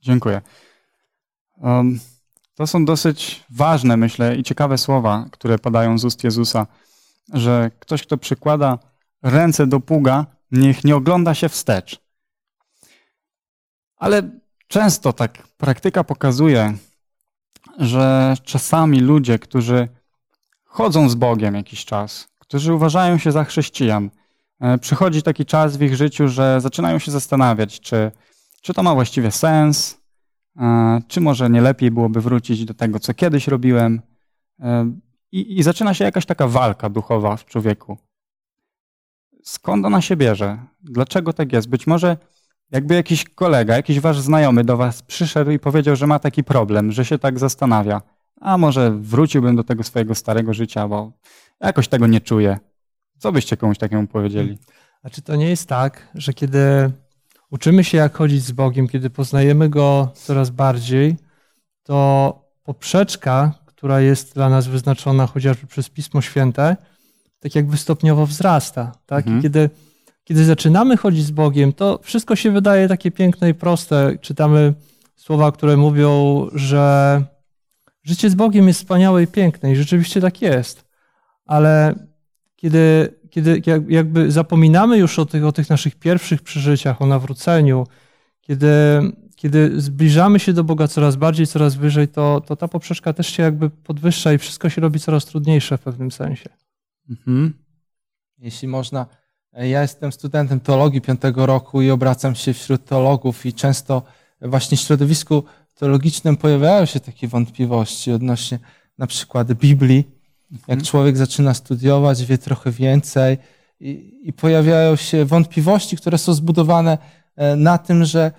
Dziękuję. 0.00 0.40
Um, 1.60 2.00
to 2.54 2.66
są 2.66 2.84
dosyć 2.84 3.44
ważne, 3.50 3.96
myślę, 3.96 4.36
i 4.36 4.42
ciekawe 4.42 4.78
słowa, 4.78 5.26
które 5.30 5.58
padają 5.58 5.98
z 5.98 6.04
ust 6.04 6.24
Jezusa, 6.24 6.66
że 7.32 7.70
ktoś, 7.78 8.02
kto 8.02 8.16
przykłada 8.18 8.78
ręce 9.22 9.66
do 9.66 9.80
pługa, 9.80 10.26
niech 10.50 10.84
nie 10.84 10.96
ogląda 10.96 11.34
się 11.34 11.48
wstecz. 11.48 12.00
Ale 13.96 14.41
często 14.72 15.12
tak 15.12 15.48
praktyka 15.56 16.04
pokazuje, 16.04 16.74
że 17.78 18.34
czasami 18.44 19.00
ludzie, 19.00 19.38
którzy 19.38 19.88
chodzą 20.64 21.08
z 21.08 21.14
Bogiem 21.14 21.54
jakiś 21.54 21.84
czas, 21.84 22.28
którzy 22.38 22.74
uważają 22.74 23.18
się 23.18 23.32
za 23.32 23.44
chrześcijan, 23.44 24.10
e, 24.60 24.78
przychodzi 24.78 25.22
taki 25.22 25.46
czas 25.46 25.76
w 25.76 25.82
ich 25.82 25.96
życiu, 25.96 26.28
że 26.28 26.60
zaczynają 26.60 26.98
się 26.98 27.10
zastanawiać, 27.10 27.80
czy, 27.80 28.10
czy 28.62 28.74
to 28.74 28.82
ma 28.82 28.94
właściwie 28.94 29.30
sens, 29.30 30.00
e, 30.56 31.00
czy 31.08 31.20
może 31.20 31.50
nie 31.50 31.60
lepiej 31.60 31.90
byłoby 31.90 32.20
wrócić 32.20 32.64
do 32.64 32.74
tego, 32.74 32.98
co 32.98 33.14
kiedyś 33.14 33.48
robiłem. 33.48 34.02
E, 34.60 34.92
I, 35.32 35.58
I 35.58 35.62
zaczyna 35.62 35.94
się 35.94 36.04
jakaś 36.04 36.26
taka 36.26 36.48
walka 36.48 36.88
duchowa 36.88 37.36
w 37.36 37.44
człowieku. 37.44 37.98
Skąd 39.44 39.86
ona 39.86 40.00
się 40.00 40.16
bierze? 40.16 40.58
Dlaczego 40.82 41.32
tak 41.32 41.52
jest? 41.52 41.68
Być 41.68 41.86
może 41.86 42.16
jakby 42.72 42.94
jakiś 42.94 43.24
kolega, 43.24 43.76
jakiś 43.76 44.00
wasz 44.00 44.20
znajomy 44.20 44.64
do 44.64 44.76
was 44.76 45.02
przyszedł 45.02 45.50
i 45.50 45.58
powiedział, 45.58 45.96
że 45.96 46.06
ma 46.06 46.18
taki 46.18 46.44
problem, 46.44 46.92
że 46.92 47.04
się 47.04 47.18
tak 47.18 47.38
zastanawia. 47.38 48.02
A 48.40 48.58
może 48.58 48.90
wróciłbym 48.90 49.56
do 49.56 49.64
tego 49.64 49.82
swojego 49.82 50.14
starego 50.14 50.54
życia, 50.54 50.88
bo 50.88 51.12
jakoś 51.60 51.88
tego 51.88 52.06
nie 52.06 52.20
czuję. 52.20 52.58
Co 53.18 53.32
byście 53.32 53.56
komuś 53.56 53.78
takiemu 53.78 54.06
powiedzieli? 54.06 54.58
A 55.02 55.10
czy 55.10 55.22
to 55.22 55.36
nie 55.36 55.48
jest 55.48 55.68
tak, 55.68 56.08
że 56.14 56.32
kiedy 56.32 56.90
uczymy 57.50 57.84
się, 57.84 57.98
jak 57.98 58.16
chodzić 58.16 58.44
z 58.44 58.52
Bogiem, 58.52 58.88
kiedy 58.88 59.10
poznajemy 59.10 59.68
Go 59.68 60.12
coraz 60.14 60.50
bardziej, 60.50 61.16
to 61.82 62.38
poprzeczka, 62.62 63.54
która 63.66 64.00
jest 64.00 64.34
dla 64.34 64.48
nas 64.48 64.66
wyznaczona 64.66 65.26
chociażby 65.26 65.66
przez 65.66 65.88
Pismo 65.88 66.20
Święte, 66.20 66.76
tak 67.40 67.54
jakby 67.54 67.76
stopniowo 67.76 68.26
wzrasta. 68.26 68.92
Tak? 69.06 69.18
Mhm. 69.18 69.38
I 69.38 69.42
kiedy, 69.42 69.70
kiedy 70.24 70.44
zaczynamy 70.44 70.96
chodzić 70.96 71.24
z 71.24 71.30
Bogiem, 71.30 71.72
to 71.72 72.00
wszystko 72.02 72.36
się 72.36 72.50
wydaje 72.50 72.88
takie 72.88 73.10
piękne 73.10 73.50
i 73.50 73.54
proste. 73.54 74.18
Czytamy 74.20 74.74
słowa, 75.16 75.52
które 75.52 75.76
mówią, 75.76 76.46
że 76.54 77.24
życie 78.02 78.30
z 78.30 78.34
Bogiem 78.34 78.68
jest 78.68 78.80
wspaniałe 78.80 79.22
i 79.22 79.26
piękne 79.26 79.72
i 79.72 79.76
rzeczywiście 79.76 80.20
tak 80.20 80.42
jest. 80.42 80.84
Ale 81.46 81.94
kiedy, 82.56 83.14
kiedy 83.30 83.62
jak- 83.66 83.90
jakby 83.90 84.30
zapominamy 84.30 84.98
już 84.98 85.18
o 85.18 85.26
tych, 85.26 85.44
o 85.44 85.52
tych 85.52 85.70
naszych 85.70 85.94
pierwszych 85.94 86.42
przeżyciach, 86.42 87.02
o 87.02 87.06
nawróceniu, 87.06 87.86
kiedy, 88.40 88.68
kiedy 89.36 89.80
zbliżamy 89.80 90.38
się 90.38 90.52
do 90.52 90.64
Boga 90.64 90.88
coraz 90.88 91.16
bardziej, 91.16 91.46
coraz 91.46 91.74
wyżej, 91.74 92.08
to, 92.08 92.40
to 92.46 92.56
ta 92.56 92.68
poprzeczka 92.68 93.12
też 93.12 93.26
się 93.26 93.42
jakby 93.42 93.70
podwyższa 93.70 94.32
i 94.32 94.38
wszystko 94.38 94.70
się 94.70 94.80
robi 94.80 95.00
coraz 95.00 95.24
trudniejsze 95.24 95.78
w 95.78 95.80
pewnym 95.80 96.10
sensie. 96.10 96.50
Mhm. 97.10 97.54
Jeśli 98.38 98.68
można, 98.68 99.06
ja 99.52 99.82
jestem 99.82 100.12
studentem 100.12 100.60
teologii 100.60 101.00
piątego 101.00 101.46
roku 101.46 101.82
i 101.82 101.90
obracam 101.90 102.34
się 102.34 102.52
wśród 102.52 102.84
teologów 102.84 103.46
i 103.46 103.52
często 103.52 104.02
właśnie 104.40 104.76
w 104.76 104.80
środowisku 104.80 105.44
teologicznym 105.74 106.36
pojawiają 106.36 106.86
się 106.86 107.00
takie 107.00 107.28
wątpliwości 107.28 108.12
odnośnie 108.12 108.58
na 108.98 109.06
przykład 109.06 109.52
Biblii. 109.52 110.04
Jak 110.68 110.82
człowiek 110.82 111.16
zaczyna 111.16 111.54
studiować, 111.54 112.24
wie 112.24 112.38
trochę 112.38 112.70
więcej 112.70 113.38
i, 113.80 114.20
i 114.22 114.32
pojawiają 114.32 114.96
się 114.96 115.24
wątpliwości, 115.24 115.96
które 115.96 116.18
są 116.18 116.34
zbudowane 116.34 116.98
e, 117.36 117.56
na 117.56 117.78
tym, 117.78 118.04
że 118.04 118.32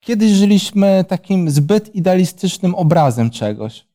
kiedyś 0.00 0.32
żyliśmy 0.32 1.04
takim 1.08 1.50
zbyt 1.50 1.94
idealistycznym 1.94 2.74
obrazem 2.74 3.30
czegoś. 3.30 3.86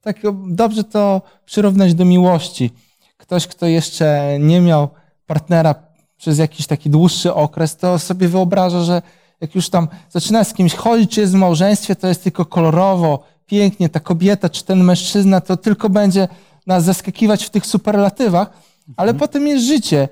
Tak 0.00 0.16
dobrze 0.48 0.84
to 0.84 1.22
przyrównać 1.44 1.94
do 1.94 2.04
miłości. 2.04 2.70
Ktoś, 3.16 3.46
kto 3.46 3.66
jeszcze 3.66 4.36
nie 4.40 4.60
miał 4.60 4.88
partnera 5.26 5.74
przez 6.16 6.38
jakiś 6.38 6.66
taki 6.66 6.90
dłuższy 6.90 7.34
okres, 7.34 7.76
to 7.76 7.98
sobie 7.98 8.28
wyobraża, 8.28 8.80
że 8.80 9.02
jak 9.40 9.54
już 9.54 9.68
tam 9.70 9.88
zaczyna 10.10 10.44
z 10.44 10.54
kimś 10.54 10.74
chodzić, 10.74 11.10
czy 11.10 11.20
jest 11.20 11.32
w 11.32 11.36
małżeństwie, 11.36 11.96
to 11.96 12.08
jest 12.08 12.24
tylko 12.24 12.44
kolorowo, 12.44 13.24
pięknie, 13.46 13.88
ta 13.88 14.00
kobieta 14.00 14.48
czy 14.48 14.64
ten 14.64 14.84
mężczyzna, 14.84 15.40
to 15.40 15.56
tylko 15.56 15.88
będzie 15.88 16.28
nas 16.66 16.84
zaskakiwać 16.84 17.44
w 17.44 17.50
tych 17.50 17.66
superlatywach, 17.66 18.50
ale 18.96 19.14
potem 19.14 19.46
jest 19.46 19.64
życie 19.64 20.08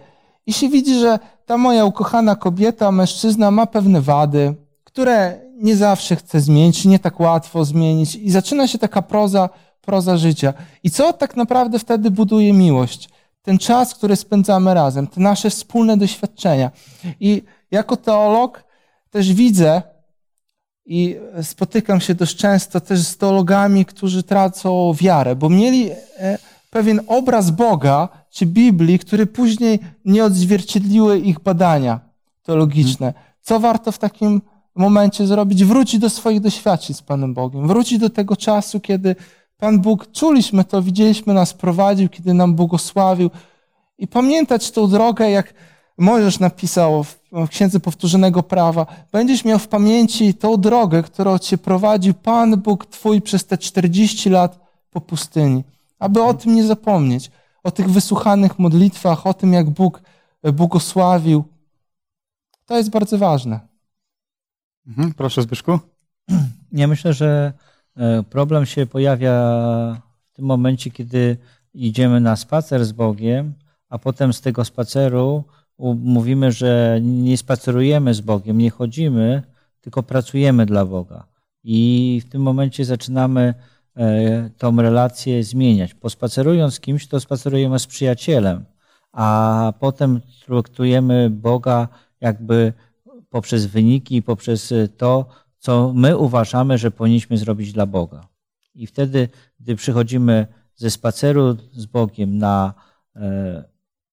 i 0.46 0.52
się 0.52 0.68
widzi, 0.68 0.98
że 0.98 1.18
ta 1.46 1.58
moja 1.58 1.84
ukochana 1.84 2.36
kobieta, 2.36 2.92
mężczyzna 2.92 3.50
ma 3.50 3.66
pewne 3.66 4.00
wady, 4.00 4.54
które 4.84 5.40
nie 5.56 5.76
zawsze 5.76 6.16
chce 6.16 6.40
zmienić, 6.40 6.84
nie 6.84 6.98
tak 6.98 7.20
łatwo 7.20 7.64
zmienić 7.64 8.16
i 8.16 8.30
zaczyna 8.30 8.66
się 8.66 8.78
taka 8.78 9.02
proza, 9.02 9.48
proza 9.80 10.16
życia. 10.16 10.54
I 10.82 10.90
co 10.90 11.12
tak 11.12 11.36
naprawdę 11.36 11.78
wtedy 11.78 12.10
buduje 12.10 12.52
miłość? 12.52 13.08
Ten 13.42 13.58
czas, 13.58 13.94
który 13.94 14.16
spędzamy 14.16 14.74
razem, 14.74 15.06
te 15.06 15.20
nasze 15.20 15.50
wspólne 15.50 15.96
doświadczenia. 15.96 16.70
I 17.20 17.42
jako 17.70 17.96
teolog 17.96 18.64
też 19.10 19.32
widzę 19.32 19.82
i 20.86 21.16
spotykam 21.42 22.00
się 22.00 22.14
dość 22.14 22.36
często 22.36 22.80
też 22.80 23.00
z 23.00 23.16
teologami, 23.16 23.84
którzy 23.84 24.22
tracą 24.22 24.94
wiarę, 24.94 25.36
bo 25.36 25.48
mieli 25.48 25.90
e, 25.90 26.38
pewien 26.70 27.00
obraz 27.06 27.50
Boga 27.50 28.08
czy 28.30 28.46
Biblii, 28.46 28.98
który 28.98 29.26
później 29.26 29.78
nie 30.04 30.24
odzwierciedliły 30.24 31.18
ich 31.18 31.40
badania 31.40 32.00
teologiczne. 32.42 33.14
Co 33.42 33.60
warto 33.60 33.92
w 33.92 33.98
takim 33.98 34.42
momencie 34.74 35.26
zrobić? 35.26 35.64
Wrócić 35.64 36.00
do 36.00 36.10
swoich 36.10 36.40
doświadczeń 36.40 36.96
z 36.96 37.02
Panem 37.02 37.34
Bogiem, 37.34 37.68
wrócić 37.68 37.98
do 37.98 38.10
tego 38.10 38.36
czasu, 38.36 38.80
kiedy 38.80 39.16
Pan 39.60 39.80
Bóg, 39.80 40.12
czuliśmy 40.12 40.64
to, 40.64 40.82
widzieliśmy, 40.82 41.34
nas 41.34 41.54
prowadził, 41.54 42.08
kiedy 42.08 42.34
nam 42.34 42.54
błogosławił 42.54 43.30
i 43.98 44.06
pamiętać 44.06 44.70
tą 44.70 44.88
drogę, 44.88 45.30
jak 45.30 45.54
Mojżesz 45.98 46.38
napisał 46.38 47.04
w 47.04 47.48
Księdze 47.48 47.80
Powtórzonego 47.80 48.42
Prawa, 48.42 48.86
będziesz 49.12 49.44
miał 49.44 49.58
w 49.58 49.68
pamięci 49.68 50.34
tą 50.34 50.56
drogę, 50.56 51.02
którą 51.02 51.38
cię 51.38 51.58
prowadził 51.58 52.14
Pan 52.14 52.56
Bóg 52.56 52.86
Twój 52.86 53.22
przez 53.22 53.46
te 53.46 53.58
40 53.58 54.30
lat 54.30 54.58
po 54.90 55.00
pustyni. 55.00 55.64
Aby 55.98 56.22
o 56.22 56.34
tym 56.34 56.54
nie 56.54 56.64
zapomnieć, 56.64 57.30
o 57.62 57.70
tych 57.70 57.90
wysłuchanych 57.90 58.58
modlitwach, 58.58 59.26
o 59.26 59.34
tym, 59.34 59.52
jak 59.52 59.70
Bóg 59.70 60.02
błogosławił. 60.52 61.44
To 62.66 62.76
jest 62.76 62.90
bardzo 62.90 63.18
ważne. 63.18 63.60
Mhm. 64.86 65.14
Proszę, 65.14 65.42
Zbyszku. 65.42 65.78
Ja 66.72 66.86
myślę, 66.86 67.12
że 67.12 67.52
problem 68.30 68.66
się 68.66 68.86
pojawia 68.86 69.32
w 70.24 70.32
tym 70.32 70.44
momencie, 70.44 70.90
kiedy 70.90 71.36
idziemy 71.74 72.20
na 72.20 72.36
spacer 72.36 72.84
z 72.84 72.92
Bogiem, 72.92 73.54
a 73.88 73.98
potem 73.98 74.32
z 74.32 74.40
tego 74.40 74.64
spaceru 74.64 75.44
mówimy, 75.98 76.52
że 76.52 76.98
nie 77.02 77.36
spacerujemy 77.36 78.14
z 78.14 78.20
Bogiem, 78.20 78.58
nie 78.58 78.70
chodzimy, 78.70 79.42
tylko 79.80 80.02
pracujemy 80.02 80.66
dla 80.66 80.84
Boga. 80.84 81.26
I 81.64 82.22
w 82.26 82.30
tym 82.30 82.42
momencie 82.42 82.84
zaczynamy 82.84 83.54
e, 83.96 84.50
tą 84.58 84.76
relację 84.76 85.44
zmieniać. 85.44 85.94
Pospacerując 85.94 86.74
z 86.74 86.80
kimś, 86.80 87.06
to 87.06 87.20
spacerujemy 87.20 87.78
z 87.78 87.86
przyjacielem, 87.86 88.64
a 89.12 89.72
potem 89.80 90.20
traktujemy 90.46 91.30
Boga 91.30 91.88
jakby 92.20 92.72
poprzez 93.30 93.66
wyniki, 93.66 94.22
poprzez 94.22 94.74
to, 94.96 95.26
co 95.60 95.92
my 95.94 96.16
uważamy, 96.16 96.78
że 96.78 96.90
powinniśmy 96.90 97.38
zrobić 97.38 97.72
dla 97.72 97.86
Boga. 97.86 98.28
I 98.74 98.86
wtedy, 98.86 99.28
gdy 99.60 99.76
przychodzimy 99.76 100.46
ze 100.74 100.90
spaceru 100.90 101.56
z 101.72 101.86
Bogiem 101.86 102.38
na 102.38 102.74
e, 103.16 103.64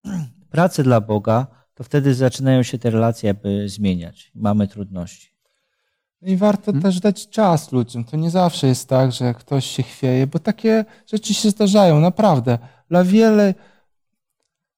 pracę 0.49 0.83
dla 0.83 1.01
Boga, 1.01 1.47
to 1.73 1.83
wtedy 1.83 2.13
zaczynają 2.13 2.63
się 2.63 2.77
te 2.77 2.89
relacje 2.89 3.27
jakby 3.27 3.69
zmieniać. 3.69 4.31
Mamy 4.35 4.67
trudności. 4.67 5.37
I 6.21 6.37
warto 6.37 6.73
też 6.73 6.99
dać 6.99 7.29
czas 7.29 7.71
ludziom. 7.71 8.03
To 8.03 8.17
nie 8.17 8.29
zawsze 8.29 8.67
jest 8.67 8.89
tak, 8.89 9.11
że 9.11 9.33
ktoś 9.33 9.65
się 9.65 9.83
chwieje, 9.83 10.27
bo 10.27 10.39
takie 10.39 10.85
rzeczy 11.05 11.33
się 11.33 11.49
zdarzają, 11.49 11.99
naprawdę. 11.99 12.59
Dla, 12.89 13.03
wiele, 13.03 13.53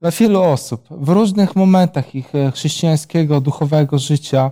dla 0.01 0.11
wielu 0.11 0.41
osób 0.41 0.87
w 0.91 1.09
różnych 1.09 1.55
momentach 1.55 2.15
ich 2.15 2.35
e, 2.35 2.51
chrześcijańskiego, 2.51 3.41
duchowego 3.41 3.99
życia 3.99 4.51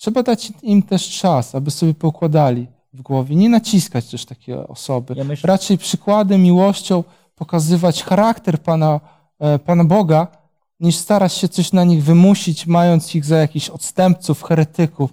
trzeba 0.00 0.22
dać 0.22 0.52
im 0.62 0.82
też 0.82 1.08
czas, 1.08 1.54
aby 1.54 1.70
sobie 1.70 1.94
poukładali 1.94 2.66
w 2.92 3.02
głowie. 3.02 3.36
Nie 3.36 3.48
naciskać 3.48 4.06
też 4.06 4.24
takie 4.24 4.68
osoby. 4.68 5.14
Ja 5.16 5.24
myślę, 5.24 5.48
Raczej 5.48 5.78
przykładem, 5.78 6.42
miłością 6.42 7.04
pokazywać 7.34 8.04
charakter 8.04 8.62
Pana, 8.62 9.00
e, 9.38 9.58
Pana 9.58 9.84
Boga, 9.84 10.26
niż 10.80 10.96
starać 10.96 11.32
się 11.32 11.48
coś 11.48 11.72
na 11.72 11.84
nich 11.84 12.04
wymusić, 12.04 12.66
mając 12.66 13.14
ich 13.14 13.24
za 13.24 13.36
jakichś 13.36 13.68
odstępców, 13.68 14.42
heretyków. 14.42 15.10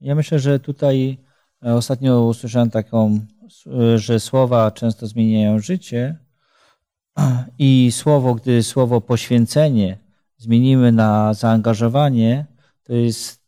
Ja 0.00 0.14
myślę, 0.14 0.38
że 0.38 0.60
tutaj 0.60 1.18
e, 1.64 1.74
ostatnio 1.74 2.24
usłyszałem 2.24 2.70
taką, 2.70 3.20
e, 3.66 3.98
że 3.98 4.20
słowa 4.20 4.70
często 4.70 5.06
zmieniają 5.06 5.58
życie 5.58 6.18
i 7.58 7.92
słowo, 7.92 8.34
gdy 8.34 8.62
słowo 8.62 9.00
poświęcenie 9.00 9.98
zmienimy 10.36 10.92
na 10.92 11.34
zaangażowanie, 11.34 12.46
to 12.82 12.92
jest, 12.92 13.39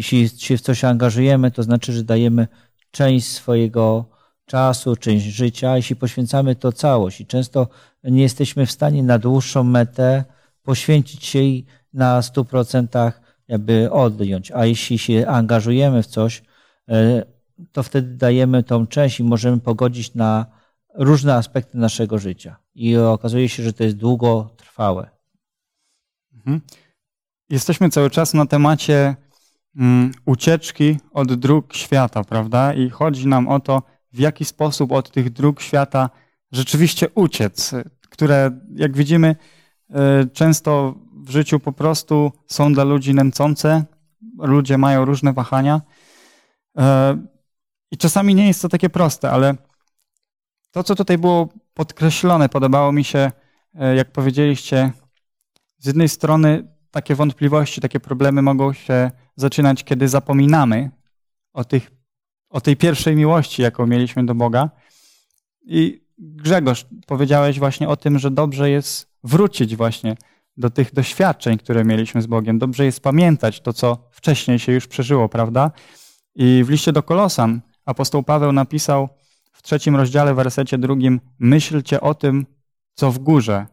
jeśli 0.00 0.28
się 0.28 0.56
w 0.56 0.60
coś 0.60 0.84
angażujemy, 0.84 1.50
to 1.50 1.62
znaczy, 1.62 1.92
że 1.92 2.04
dajemy 2.04 2.48
część 2.90 3.26
swojego 3.26 4.04
czasu, 4.46 4.96
część 4.96 5.24
życia, 5.24 5.76
jeśli 5.76 5.96
poświęcamy 5.96 6.56
to 6.56 6.72
całość 6.72 7.20
i 7.20 7.26
często 7.26 7.68
nie 8.04 8.22
jesteśmy 8.22 8.66
w 8.66 8.70
stanie 8.70 9.02
na 9.02 9.18
dłuższą 9.18 9.64
metę 9.64 10.24
poświęcić 10.62 11.24
się 11.24 11.38
i 11.38 11.66
na 11.92 12.22
stu 12.22 12.44
procentach 12.44 13.20
jakby 13.48 13.90
odjąć. 13.90 14.52
A 14.52 14.66
jeśli 14.66 14.98
się 14.98 15.26
angażujemy 15.28 16.02
w 16.02 16.06
coś, 16.06 16.42
e, 16.88 17.22
to 17.72 17.82
wtedy 17.82 18.16
dajemy 18.16 18.62
tą 18.62 18.86
część 18.86 19.20
i 19.20 19.24
możemy 19.24 19.60
pogodzić 19.60 20.14
na 20.14 20.46
różne 20.94 21.34
aspekty 21.34 21.78
naszego 21.78 22.18
życia. 22.18 22.56
I 22.74 22.96
okazuje 22.96 23.48
się, 23.48 23.62
że 23.62 23.72
to 23.72 23.84
jest 23.84 23.96
długotrwałe. 23.96 25.10
Mhm. 26.34 26.60
Jesteśmy 27.50 27.90
cały 27.90 28.10
czas 28.10 28.34
na 28.34 28.46
temacie 28.46 29.16
ucieczki 30.24 30.98
od 31.12 31.34
dróg 31.34 31.74
świata, 31.74 32.24
prawda? 32.24 32.74
I 32.74 32.90
chodzi 32.90 33.26
nam 33.26 33.48
o 33.48 33.60
to, 33.60 33.82
w 34.12 34.18
jaki 34.18 34.44
sposób 34.44 34.92
od 34.92 35.10
tych 35.10 35.30
dróg 35.30 35.60
świata 35.60 36.10
rzeczywiście 36.52 37.08
uciec, 37.14 37.74
które, 38.10 38.50
jak 38.74 38.96
widzimy, 38.96 39.36
e, 39.90 40.26
często 40.26 40.94
w 41.24 41.30
życiu 41.30 41.60
po 41.60 41.72
prostu 41.72 42.32
są 42.46 42.72
dla 42.72 42.84
ludzi 42.84 43.14
nęcące, 43.14 43.84
ludzie 44.38 44.78
mają 44.78 45.04
różne 45.04 45.32
wahania. 45.32 45.80
E, 46.78 47.16
I 47.90 47.96
czasami 47.96 48.34
nie 48.34 48.46
jest 48.46 48.62
to 48.62 48.68
takie 48.68 48.90
proste, 48.90 49.30
ale 49.30 49.54
to, 50.70 50.84
co 50.84 50.94
tutaj 50.94 51.18
było 51.18 51.48
podkreślone, 51.74 52.48
podobało 52.48 52.92
mi 52.92 53.04
się, 53.04 53.30
e, 53.74 53.96
jak 53.96 54.12
powiedzieliście, 54.12 54.92
z 55.78 55.86
jednej 55.86 56.08
strony 56.08 56.68
takie 56.90 57.14
wątpliwości, 57.14 57.80
takie 57.80 58.00
problemy 58.00 58.42
mogą 58.42 58.72
się 58.72 59.10
zaczynać, 59.36 59.84
kiedy 59.84 60.08
zapominamy 60.08 60.90
o, 61.52 61.64
tych, 61.64 61.90
o 62.50 62.60
tej 62.60 62.76
pierwszej 62.76 63.16
miłości, 63.16 63.62
jaką 63.62 63.86
mieliśmy 63.86 64.26
do 64.26 64.34
Boga. 64.34 64.70
I 65.62 66.00
Grzegorz, 66.18 66.86
powiedziałeś 67.06 67.58
właśnie 67.58 67.88
o 67.88 67.96
tym, 67.96 68.18
że 68.18 68.30
dobrze 68.30 68.70
jest 68.70 69.10
wrócić 69.24 69.76
właśnie 69.76 70.16
do 70.56 70.70
tych 70.70 70.94
doświadczeń, 70.94 71.58
które 71.58 71.84
mieliśmy 71.84 72.22
z 72.22 72.26
Bogiem. 72.26 72.58
Dobrze 72.58 72.84
jest 72.84 73.00
pamiętać 73.00 73.60
to, 73.60 73.72
co 73.72 74.08
wcześniej 74.10 74.58
się 74.58 74.72
już 74.72 74.86
przeżyło, 74.86 75.28
prawda? 75.28 75.70
I 76.34 76.62
w 76.64 76.70
liście 76.70 76.92
do 76.92 77.02
Kolosan 77.02 77.60
apostoł 77.84 78.22
Paweł 78.22 78.52
napisał 78.52 79.08
w 79.52 79.62
trzecim 79.62 79.96
rozdziale, 79.96 80.34
wersecie 80.34 80.78
drugim: 80.78 81.20
Myślcie 81.38 82.00
o 82.00 82.14
tym, 82.14 82.46
co 82.94 83.10
w 83.10 83.18
górze, 83.18 83.66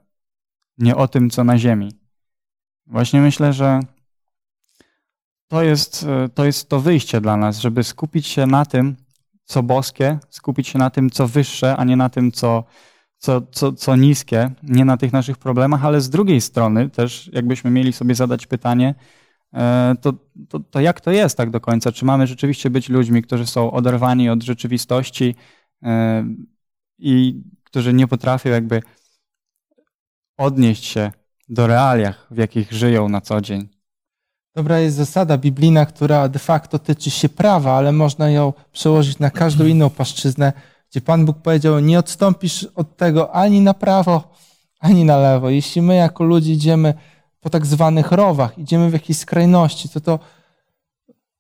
nie 0.77 0.95
o 0.95 1.07
tym, 1.07 1.29
co 1.29 1.43
na 1.43 1.57
ziemi. 1.57 2.06
Właśnie 2.88 3.22
myślę, 3.22 3.53
że 3.53 3.79
to 5.48 5.63
jest, 5.63 6.06
to 6.34 6.46
jest 6.46 6.70
to 6.70 6.79
wyjście 6.79 7.22
dla 7.22 7.38
nas, 7.38 7.60
żeby 7.60 7.84
skupić 7.84 8.27
się 8.27 8.46
na 8.46 8.65
tym, 8.65 8.96
co 9.46 9.63
boskie, 9.63 10.20
skupić 10.29 10.67
się 10.67 10.79
na 10.79 10.89
tym, 10.89 11.10
co 11.10 11.27
wyższe, 11.27 11.77
a 11.77 11.84
nie 11.84 11.96
na 11.96 12.10
tym, 12.10 12.32
co, 12.32 12.63
co, 13.17 13.41
co, 13.41 13.74
co 13.74 13.96
niskie, 13.96 14.51
nie 14.63 14.86
na 14.86 14.98
tych 14.98 15.13
naszych 15.13 15.38
problemach, 15.38 15.86
ale 15.86 16.01
z 16.01 16.10
drugiej 16.10 16.41
strony 16.41 16.89
też, 16.89 17.29
jakbyśmy 17.34 17.72
mieli 17.72 17.94
sobie 17.94 18.15
zadać 18.15 18.48
pytanie, 18.48 18.96
e, 19.53 19.96
to, 20.01 20.14
to, 20.50 20.59
to 20.59 20.79
jak 20.79 21.01
to 21.01 21.11
jest 21.11 21.38
tak 21.38 21.50
do 21.50 21.59
końca? 21.59 21.92
Czy 21.92 22.05
mamy 22.05 22.27
rzeczywiście 22.27 22.70
być 22.70 22.90
ludźmi, 22.90 23.22
którzy 23.22 23.48
są 23.48 23.72
oderwani 23.72 24.29
od 24.29 24.44
rzeczywistości 24.44 25.35
e, 25.83 26.25
i 26.98 27.42
którzy 27.64 27.94
nie 27.94 28.07
potrafią 28.07 28.50
jakby 28.50 28.81
odnieść 30.38 30.85
się 30.85 31.11
do 31.50 31.68
realiach, 31.68 32.27
w 32.31 32.38
jakich 32.38 32.74
żyją 32.74 33.10
na 33.10 33.22
co 33.22 33.42
dzień? 33.42 33.70
Dobra 34.55 34.79
jest 34.79 34.98
zasada 34.98 35.38
biblijna, 35.38 35.86
która 35.86 36.29
de 36.29 36.40
facto 36.40 36.79
tyczy 36.79 37.10
się 37.10 37.29
prawa, 37.29 37.74
ale 37.74 37.92
można 37.92 38.29
ją 38.29 38.53
przełożyć 38.72 39.20
na 39.20 39.31
każdą 39.31 39.66
inną 39.66 39.90
płaszczyznę, 39.90 40.53
gdzie 40.92 41.01
Pan 41.01 41.25
Bóg 41.25 41.38
powiedział, 41.38 41.79
nie 41.79 42.00
odstąpisz 42.00 42.64
od 42.75 42.98
tego 42.98 43.36
ani 43.36 43.62
na 43.62 43.74
prawo, 43.74 44.33
ani 44.79 45.05
na 45.05 45.18
lewo. 45.18 45.50
Jeśli 45.50 45.81
my 45.81 45.96
jako 45.96 46.24
ludzie 46.24 46.53
idziemy 46.53 46.94
po 47.40 47.50
tak 47.50 47.66
zwanych 47.66 48.12
rowach, 48.12 48.57
idziemy 48.57 48.90
w 48.90 48.94
jakiejś 48.94 49.20
skrajności, 49.20 49.90
to 49.90 50.01
to 50.01 50.20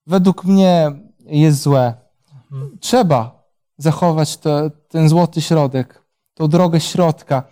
według 0.07 0.45
mnie 0.45 0.91
jest 1.25 1.61
złe. 1.61 1.93
Trzeba 2.79 3.47
zachować 3.77 4.37
to, 4.37 4.69
ten 4.69 5.09
złoty 5.09 5.41
środek, 5.41 6.03
tą 6.33 6.47
drogę 6.47 6.79
środka. 6.79 7.43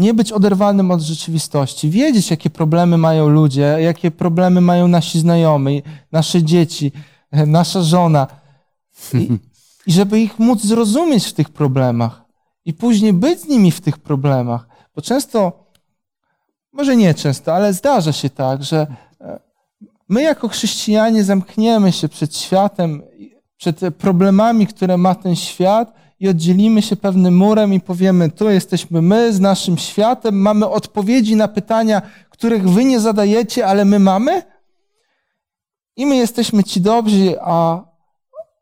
Nie 0.00 0.14
być 0.14 0.32
oderwanym 0.32 0.90
od 0.90 1.00
rzeczywistości, 1.00 1.90
wiedzieć, 1.90 2.30
jakie 2.30 2.50
problemy 2.50 2.98
mają 2.98 3.28
ludzie, 3.28 3.76
jakie 3.80 4.10
problemy 4.10 4.60
mają 4.60 4.88
nasi 4.88 5.20
znajomi, 5.20 5.82
nasze 6.12 6.42
dzieci, 6.42 6.92
nasza 7.32 7.82
żona. 7.82 8.26
I, 9.14 9.28
i 9.86 9.92
żeby 9.92 10.20
ich 10.20 10.38
móc 10.38 10.62
zrozumieć 10.62 11.26
w 11.26 11.32
tych 11.32 11.48
problemach 11.48 12.24
i 12.64 12.72
później 12.72 13.12
być 13.12 13.40
z 13.40 13.48
nimi 13.48 13.70
w 13.70 13.80
tych 13.80 13.98
problemach. 13.98 14.66
Bo 14.94 15.02
często, 15.02 15.66
może 16.72 16.96
nie 16.96 17.14
często, 17.14 17.54
ale 17.54 17.72
zdarza 17.72 18.12
się 18.12 18.30
tak, 18.30 18.64
że 18.64 18.86
e, 19.20 19.40
my 20.08 20.22
jako 20.22 20.48
chrześcijanie 20.48 21.24
zamkniemy 21.24 21.92
się 21.92 22.08
przed 22.08 22.36
światem, 22.36 23.02
przed 23.56 23.80
problemami, 23.98 24.66
które 24.66 24.96
ma 24.96 25.14
ten 25.14 25.36
świat 25.36 25.92
i 26.20 26.28
oddzielimy 26.28 26.82
się 26.82 26.96
pewnym 26.96 27.36
murem 27.36 27.74
i 27.74 27.80
powiemy, 27.80 28.30
tu 28.30 28.50
jesteśmy 28.50 29.02
my 29.02 29.32
z 29.32 29.40
naszym 29.40 29.78
światem, 29.78 30.40
mamy 30.40 30.68
odpowiedzi 30.68 31.36
na 31.36 31.48
pytania, 31.48 32.02
których 32.30 32.70
wy 32.70 32.84
nie 32.84 33.00
zadajecie, 33.00 33.66
ale 33.66 33.84
my 33.84 33.98
mamy. 33.98 34.42
I 35.96 36.06
my 36.06 36.16
jesteśmy 36.16 36.64
ci 36.64 36.80
dobrzy, 36.80 37.36
a 37.40 37.90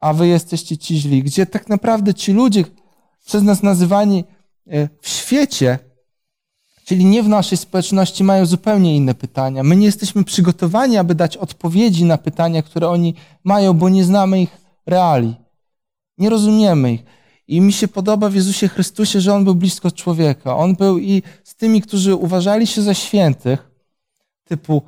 a 0.00 0.12
wy 0.12 0.28
jesteście 0.28 0.78
ci 0.78 0.96
źli. 0.96 1.22
Gdzie 1.22 1.46
tak 1.46 1.68
naprawdę 1.68 2.14
ci 2.14 2.32
ludzie, 2.32 2.64
przez 3.26 3.42
nas 3.42 3.62
nazywani 3.62 4.24
e, 4.66 4.88
w 5.00 5.08
świecie, 5.08 5.78
czyli 6.84 7.04
nie 7.04 7.22
w 7.22 7.28
naszej 7.28 7.58
społeczności, 7.58 8.24
mają 8.24 8.46
zupełnie 8.46 8.96
inne 8.96 9.14
pytania. 9.14 9.62
My 9.62 9.76
nie 9.76 9.86
jesteśmy 9.86 10.24
przygotowani, 10.24 10.96
aby 10.96 11.14
dać 11.14 11.36
odpowiedzi 11.36 12.04
na 12.04 12.18
pytania, 12.18 12.62
które 12.62 12.88
oni 12.88 13.14
mają, 13.44 13.74
bo 13.74 13.88
nie 13.88 14.04
znamy 14.04 14.42
ich 14.42 14.50
reali. 14.86 15.34
Nie 16.18 16.30
rozumiemy 16.30 16.92
ich. 16.92 17.04
I 17.48 17.60
mi 17.60 17.72
się 17.72 17.88
podoba 17.88 18.28
w 18.28 18.34
Jezusie 18.34 18.68
Chrystusie, 18.68 19.20
że 19.20 19.34
On 19.34 19.44
był 19.44 19.54
blisko 19.54 19.90
człowieka. 19.90 20.56
On 20.56 20.74
był 20.74 20.98
i 20.98 21.22
z 21.44 21.54
tymi, 21.54 21.82
którzy 21.82 22.14
uważali 22.14 22.66
się 22.66 22.82
za 22.82 22.94
świętych, 22.94 23.70
typu 24.44 24.82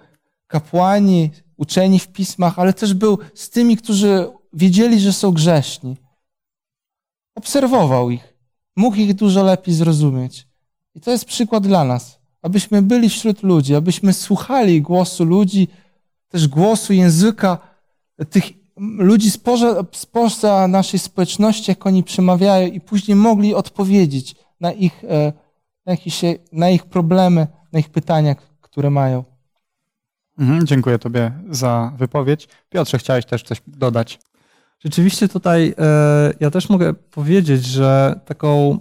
kapłani, 0.46 1.30
uczeni 1.56 1.98
w 1.98 2.08
pismach, 2.08 2.58
ale 2.58 2.72
też 2.72 2.94
był 2.94 3.18
z 3.34 3.50
tymi, 3.50 3.76
którzy 3.76 4.30
wiedzieli, 4.52 5.00
że 5.00 5.12
są 5.12 5.32
grzeszni. 5.32 5.96
Obserwował 7.34 8.10
ich, 8.10 8.34
mógł 8.76 8.96
ich 8.96 9.14
dużo 9.14 9.42
lepiej 9.42 9.74
zrozumieć. 9.74 10.46
I 10.94 11.00
to 11.00 11.10
jest 11.10 11.24
przykład 11.24 11.66
dla 11.66 11.84
nas, 11.84 12.18
abyśmy 12.42 12.82
byli 12.82 13.08
wśród 13.08 13.42
ludzi, 13.42 13.74
abyśmy 13.74 14.12
słuchali 14.12 14.82
głosu 14.82 15.24
ludzi, 15.24 15.68
też 16.28 16.48
głosu 16.48 16.92
języka 16.92 17.58
tych 18.30 18.59
ludzi 18.80 19.30
spoza, 19.30 19.84
spoza 19.92 20.68
naszej 20.68 21.00
społeczności, 21.00 21.70
jak 21.70 21.86
oni 21.86 22.04
przemawiają, 22.04 22.68
i 22.68 22.80
później 22.80 23.16
mogli 23.16 23.54
odpowiedzieć 23.54 24.34
na 24.60 24.72
ich, 24.72 25.04
e, 25.04 25.32
na, 25.86 25.92
jakieś, 25.92 26.20
na 26.52 26.70
ich 26.70 26.84
problemy, 26.84 27.46
na 27.72 27.78
ich 27.78 27.88
pytania, 27.88 28.34
które 28.60 28.90
mają. 28.90 29.24
Mhm, 30.38 30.66
dziękuję 30.66 30.98
Tobie 30.98 31.32
za 31.50 31.92
wypowiedź. 31.98 32.48
Piotrze, 32.68 32.98
chciałeś 32.98 33.24
też 33.24 33.42
coś 33.42 33.62
dodać? 33.66 34.18
Rzeczywiście 34.84 35.28
tutaj 35.28 35.74
e, 35.78 36.32
ja 36.40 36.50
też 36.50 36.68
mogę 36.68 36.94
powiedzieć, 36.94 37.64
że 37.64 38.20
taką 38.26 38.78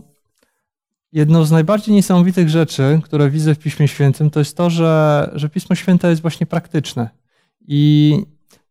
jedną 1.11 1.45
z 1.45 1.51
najbardziej 1.51 1.95
niesamowitych 1.95 2.49
rzeczy, 2.49 3.01
które 3.03 3.29
widzę 3.29 3.55
w 3.55 3.59
Piśmie 3.59 3.87
Świętym, 3.87 4.29
to 4.29 4.39
jest 4.39 4.57
to, 4.57 4.69
że, 4.69 5.29
że 5.33 5.49
Pismo 5.49 5.75
Święte 5.75 6.09
jest 6.09 6.21
właśnie 6.21 6.45
praktyczne 6.45 7.09
i 7.67 8.13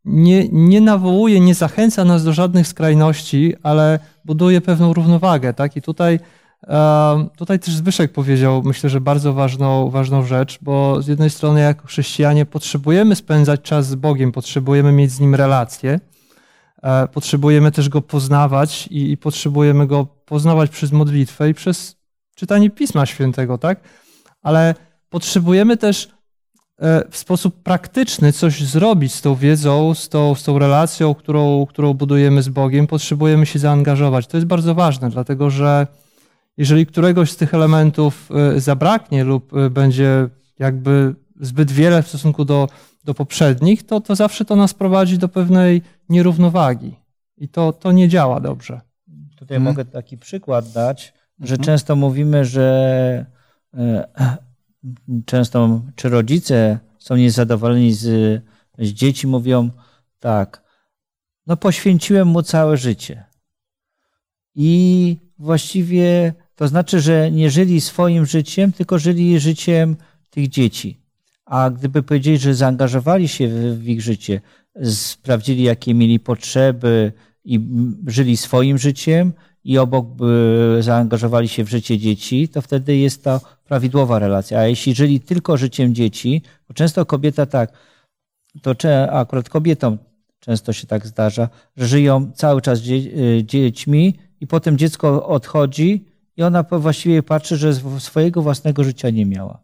nie, 0.08 0.48
nie 0.48 0.80
nawołuje, 0.80 1.40
nie 1.40 1.54
zachęca 1.54 2.04
nas 2.04 2.24
do 2.24 2.32
żadnych 2.32 2.68
skrajności, 2.68 3.54
ale 3.62 3.98
buduje 4.24 4.60
pewną 4.60 4.92
równowagę. 4.92 5.54
Tak? 5.54 5.76
I 5.76 5.82
tutaj, 5.82 6.20
e, 6.68 7.28
tutaj 7.36 7.58
też 7.58 7.74
Zbyszek 7.74 8.12
powiedział, 8.12 8.62
myślę, 8.64 8.90
że 8.90 9.00
bardzo 9.00 9.32
ważną, 9.32 9.90
ważną 9.90 10.22
rzecz, 10.22 10.58
bo 10.62 11.02
z 11.02 11.06
jednej 11.06 11.30
strony 11.30 11.60
jako 11.60 11.86
chrześcijanie 11.86 12.46
potrzebujemy 12.46 13.16
spędzać 13.16 13.60
czas 13.62 13.86
z 13.86 13.94
Bogiem, 13.94 14.32
potrzebujemy 14.32 14.92
mieć 14.92 15.10
z 15.10 15.20
Nim 15.20 15.34
relacje, 15.34 16.00
E, 16.82 17.08
potrzebujemy 17.08 17.72
też 17.72 17.88
go 17.88 18.02
poznawać 18.02 18.86
i, 18.86 19.12
i 19.12 19.16
potrzebujemy 19.16 19.86
go 19.86 20.06
poznawać 20.06 20.70
przez 20.70 20.92
modlitwę 20.92 21.50
i 21.50 21.54
przez 21.54 21.96
czytanie 22.34 22.70
Pisma 22.70 23.06
Świętego, 23.06 23.58
tak? 23.58 23.80
Ale 24.42 24.74
potrzebujemy 25.10 25.76
też 25.76 26.08
w 27.10 27.16
sposób 27.16 27.62
praktyczny 27.62 28.32
coś 28.32 28.62
zrobić 28.62 29.14
z 29.14 29.22
tą 29.22 29.34
wiedzą, 29.34 29.94
z 29.94 30.08
tą, 30.08 30.34
z 30.34 30.42
tą 30.42 30.58
relacją, 30.58 31.14
którą, 31.14 31.66
którą 31.66 31.94
budujemy 31.94 32.42
z 32.42 32.48
Bogiem. 32.48 32.86
Potrzebujemy 32.86 33.46
się 33.46 33.58
zaangażować. 33.58 34.26
To 34.26 34.36
jest 34.36 34.46
bardzo 34.46 34.74
ważne, 34.74 35.10
dlatego 35.10 35.50
że 35.50 35.86
jeżeli 36.56 36.86
któregoś 36.86 37.30
z 37.30 37.36
tych 37.36 37.54
elementów 37.54 38.30
e, 38.56 38.60
zabraknie 38.60 39.24
lub 39.24 39.54
e, 39.56 39.70
będzie 39.70 40.28
jakby 40.58 41.14
zbyt 41.40 41.70
wiele 41.72 42.02
w 42.02 42.08
stosunku 42.08 42.44
do, 42.44 42.68
do 43.04 43.14
poprzednich, 43.14 43.86
to, 43.86 44.00
to 44.00 44.14
zawsze 44.16 44.44
to 44.44 44.56
nas 44.56 44.74
prowadzi 44.74 45.18
do 45.18 45.28
pewnej 45.28 45.82
nierównowagi. 46.08 46.94
I 47.36 47.48
to, 47.48 47.72
to 47.72 47.92
nie 47.92 48.08
działa 48.08 48.40
dobrze. 48.40 48.80
Tutaj 49.36 49.56
Mhm. 49.56 49.62
mogę 49.62 49.84
taki 49.84 50.18
przykład 50.18 50.72
dać, 50.72 51.14
że 51.40 51.54
Mhm. 51.54 51.66
często 51.66 51.96
mówimy, 51.96 52.44
że 52.44 53.26
e, 53.74 54.08
często 55.26 55.82
czy 55.94 56.08
rodzice 56.08 56.78
są 56.98 57.16
niezadowoleni 57.16 57.92
z, 57.92 58.02
z 58.78 58.88
dzieci, 58.88 59.26
mówią 59.26 59.70
tak, 60.20 60.62
no 61.46 61.56
poświęciłem 61.56 62.28
mu 62.28 62.42
całe 62.42 62.76
życie. 62.76 63.24
I 64.54 65.16
właściwie 65.38 66.34
to 66.54 66.68
znaczy, 66.68 67.00
że 67.00 67.30
nie 67.30 67.50
żyli 67.50 67.80
swoim 67.80 68.26
życiem, 68.26 68.72
tylko 68.72 68.98
żyli 68.98 69.40
życiem 69.40 69.96
tych 70.30 70.48
dzieci. 70.48 71.00
A 71.44 71.70
gdyby 71.70 72.02
powiedzieli, 72.02 72.38
że 72.38 72.54
zaangażowali 72.54 73.28
się 73.28 73.48
w, 73.48 73.78
w 73.78 73.88
ich 73.88 74.02
życie, 74.02 74.40
sprawdzili, 74.84 75.62
jakie 75.62 75.94
mieli 75.94 76.20
potrzeby 76.20 77.12
i 77.44 77.60
żyli 78.06 78.36
swoim 78.36 78.78
życiem, 78.78 79.32
i 79.64 79.78
obok 79.78 80.06
by 80.06 80.78
zaangażowali 80.80 81.48
się 81.48 81.64
w 81.64 81.68
życie 81.68 81.98
dzieci, 81.98 82.48
to 82.48 82.62
wtedy 82.62 82.96
jest 82.96 83.24
to 83.24 83.40
prawidłowa 83.68 84.18
relacja. 84.18 84.58
A 84.58 84.66
jeśli 84.66 84.94
żyli 84.94 85.20
tylko 85.20 85.56
życiem 85.56 85.94
dzieci, 85.94 86.42
bo 86.68 86.74
często 86.74 87.06
kobieta 87.06 87.46
tak, 87.46 87.72
to 88.62 88.74
cze- 88.74 89.10
akurat 89.12 89.48
kobietom 89.48 89.98
często 90.40 90.72
się 90.72 90.86
tak 90.86 91.06
zdarza, 91.06 91.48
że 91.76 91.86
żyją 91.88 92.32
cały 92.34 92.60
czas 92.62 92.80
dzie- 92.80 92.94
y, 93.38 93.44
dziećmi 93.44 94.18
i 94.40 94.46
potem 94.46 94.78
dziecko 94.78 95.26
odchodzi 95.26 96.04
i 96.36 96.42
ona 96.42 96.62
właściwie 96.62 97.22
patrzy, 97.22 97.56
że 97.56 97.68
sw- 97.70 98.00
swojego 98.00 98.42
własnego 98.42 98.84
życia 98.84 99.10
nie 99.10 99.26
miała. 99.26 99.62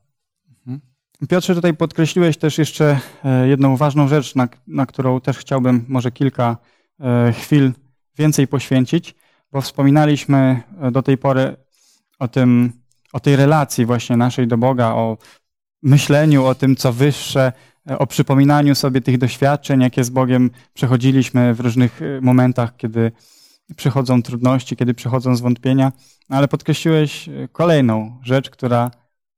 Piotrze, 1.29 1.55
tutaj 1.55 1.75
podkreśliłeś 1.75 2.37
też 2.37 2.59
jeszcze 2.59 3.01
e, 3.25 3.49
jedną 3.49 3.77
ważną 3.77 4.09
rzecz, 4.09 4.35
na, 4.35 4.49
na 4.67 4.87
którą 4.87 5.21
też 5.21 5.39
chciałbym 5.39 5.85
może 5.89 6.11
kilka 6.13 6.57
e, 7.01 7.33
chwil 7.33 7.73
więcej 8.19 8.49
poświęcić, 8.49 9.15
bo 9.53 9.61
wspominaliśmy 9.61 10.63
e, 10.81 10.91
do 10.91 11.03
tej 11.03 11.19
pory 11.19 11.57
o 12.19 12.29
tym, 12.29 12.73
o 13.15 13.21
tej 13.21 13.37
relacji 13.37 13.87
właśnie 13.87 14.17
naszej 14.17 14.47
do 14.47 14.59
Boga, 14.59 14.87
o 14.89 15.19
myśleniu 15.83 16.45
o 16.45 16.55
tym, 16.55 16.77
co 16.77 16.93
wyższe, 16.93 17.53
e, 17.91 17.99
o 17.99 18.07
przypominaniu 18.07 18.75
sobie 18.75 19.01
tych 19.01 19.19
doświadczeń, 19.19 19.81
jakie 19.81 20.05
z 20.05 20.11
Bogiem 20.11 20.51
przechodziliśmy 20.75 21.55
w 21.55 21.61
różnych 21.61 22.03
e, 22.03 22.21
momentach, 22.21 22.77
kiedy 22.77 23.13
przychodzą 23.77 24.23
trudności, 24.23 24.77
kiedy 24.77 24.95
przychodzą 24.95 25.37
zwątpienia, 25.37 25.93
ale 26.29 26.49
podkreśliłeś 26.49 27.29
e, 27.29 27.49
kolejną 27.53 28.19
rzecz, 28.23 28.51
która 28.51 28.91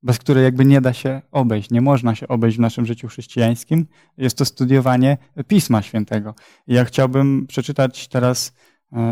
bez 0.03 0.19
której 0.19 0.45
jakby 0.45 0.65
nie 0.65 0.81
da 0.81 0.93
się 0.93 1.23
obejść, 1.33 1.71
nie 1.71 1.81
można 1.81 2.15
się 2.15 2.29
obejść 2.29 2.57
w 2.57 2.61
naszym 2.61 2.87
życiu 2.87 3.09
chrześcijańskim, 3.09 3.87
jest 4.17 4.39
to 4.39 4.45
studiowanie 4.45 5.19
Pisma 5.49 5.83
Świętego. 5.83 6.35
Ja 6.67 6.85
chciałbym 6.85 7.47
przeczytać 7.47 8.09
teraz 8.09 8.53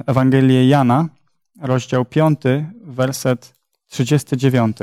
Ewangelię 0.06 0.68
Jana, 0.68 1.08
rozdział 1.60 2.04
5, 2.04 2.40
werset 2.82 3.53
39. 3.94 4.76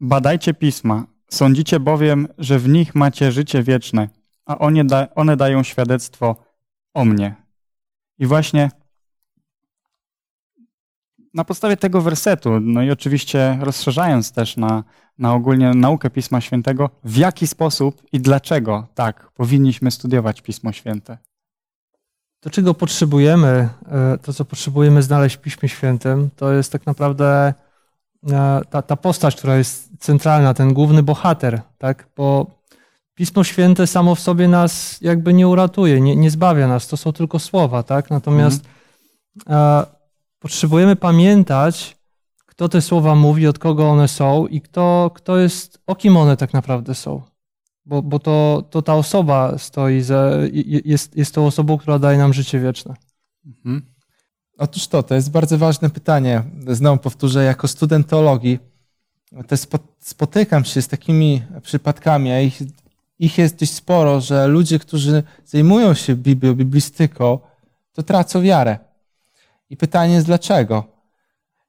Badajcie 0.00 0.54
Pisma, 0.54 1.06
sądzicie 1.30 1.80
bowiem, 1.80 2.28
że 2.38 2.58
w 2.58 2.68
nich 2.68 2.94
macie 2.94 3.32
życie 3.32 3.62
wieczne, 3.62 4.08
a 4.44 4.58
one, 4.58 4.84
da, 4.84 5.08
one 5.14 5.36
dają 5.36 5.62
świadectwo 5.62 6.36
o 6.94 7.04
mnie. 7.04 7.34
I 8.18 8.26
właśnie 8.26 8.70
na 11.34 11.44
podstawie 11.44 11.76
tego 11.76 12.00
wersetu, 12.00 12.60
no 12.60 12.82
i 12.82 12.90
oczywiście 12.90 13.58
rozszerzając 13.60 14.32
też 14.32 14.56
na, 14.56 14.84
na 15.18 15.34
ogólnie 15.34 15.70
naukę 15.74 16.10
Pisma 16.10 16.40
Świętego, 16.40 16.90
w 17.04 17.16
jaki 17.16 17.46
sposób 17.46 18.02
i 18.12 18.20
dlaczego 18.20 18.86
tak 18.94 19.30
powinniśmy 19.30 19.90
studiować 19.90 20.42
Pismo 20.42 20.72
Święte. 20.72 21.18
To, 22.46 22.50
czego 22.50 22.74
potrzebujemy, 22.74 23.68
e, 23.88 24.18
to 24.18 24.32
co 24.32 24.44
potrzebujemy 24.44 25.02
znaleźć 25.02 25.36
w 25.36 25.40
Piśmie 25.40 25.68
Świętym, 25.68 26.30
to 26.36 26.52
jest 26.52 26.72
tak 26.72 26.86
naprawdę 26.86 27.54
e, 28.30 28.60
ta, 28.70 28.82
ta 28.82 28.96
postać, 28.96 29.36
która 29.36 29.56
jest 29.56 29.88
centralna, 29.98 30.54
ten 30.54 30.74
główny 30.74 31.02
bohater, 31.02 31.60
tak? 31.78 32.08
Bo 32.16 32.46
Pismo 33.14 33.44
Święte 33.44 33.86
samo 33.86 34.14
w 34.14 34.20
sobie 34.20 34.48
nas 34.48 35.00
jakby 35.00 35.34
nie 35.34 35.48
uratuje, 35.48 36.00
nie, 36.00 36.16
nie 36.16 36.30
zbawia 36.30 36.68
nas, 36.68 36.88
to 36.88 36.96
są 36.96 37.12
tylko 37.12 37.38
słowa, 37.38 37.82
tak? 37.82 38.10
Natomiast 38.10 38.64
e, 39.48 39.86
potrzebujemy 40.38 40.96
pamiętać, 40.96 41.96
kto 42.46 42.68
te 42.68 42.82
słowa 42.82 43.14
mówi, 43.14 43.46
od 43.46 43.58
kogo 43.58 43.90
one 43.90 44.08
są 44.08 44.46
i 44.46 44.60
kto, 44.60 45.10
kto 45.14 45.38
jest, 45.38 45.80
o 45.86 45.94
kim 45.94 46.16
one 46.16 46.36
tak 46.36 46.52
naprawdę 46.52 46.94
są. 46.94 47.22
Bo, 47.86 48.02
bo 48.02 48.18
to, 48.18 48.64
to 48.70 48.82
ta 48.82 48.94
osoba 48.94 49.58
stoi, 49.58 50.02
za, 50.02 50.30
jest, 50.84 51.16
jest 51.16 51.34
tą 51.34 51.46
osobą, 51.46 51.78
która 51.78 51.98
daje 51.98 52.18
nam 52.18 52.32
życie 52.32 52.60
wieczne. 52.60 52.94
Mhm. 53.46 53.82
Otóż 54.58 54.88
to, 54.88 55.02
to 55.02 55.14
jest 55.14 55.30
bardzo 55.30 55.58
ważne 55.58 55.90
pytanie. 55.90 56.42
Znowu 56.68 56.98
powtórzę, 56.98 57.44
jako 57.44 57.68
student 57.68 58.06
teologii 58.06 58.58
spo- 59.32 59.78
spotykam 60.00 60.64
się 60.64 60.82
z 60.82 60.88
takimi 60.88 61.42
przypadkami, 61.62 62.30
a 62.30 62.40
ich, 62.40 62.62
ich 63.18 63.38
jest 63.38 63.56
dość 63.56 63.72
sporo, 63.72 64.20
że 64.20 64.46
ludzie, 64.46 64.78
którzy 64.78 65.22
zajmują 65.44 65.94
się 65.94 66.14
Biblią, 66.14 66.54
biblistyką, 66.54 67.38
to 67.92 68.02
tracą 68.02 68.42
wiarę. 68.42 68.78
I 69.70 69.76
pytanie 69.76 70.14
jest 70.14 70.26
dlaczego? 70.26 70.84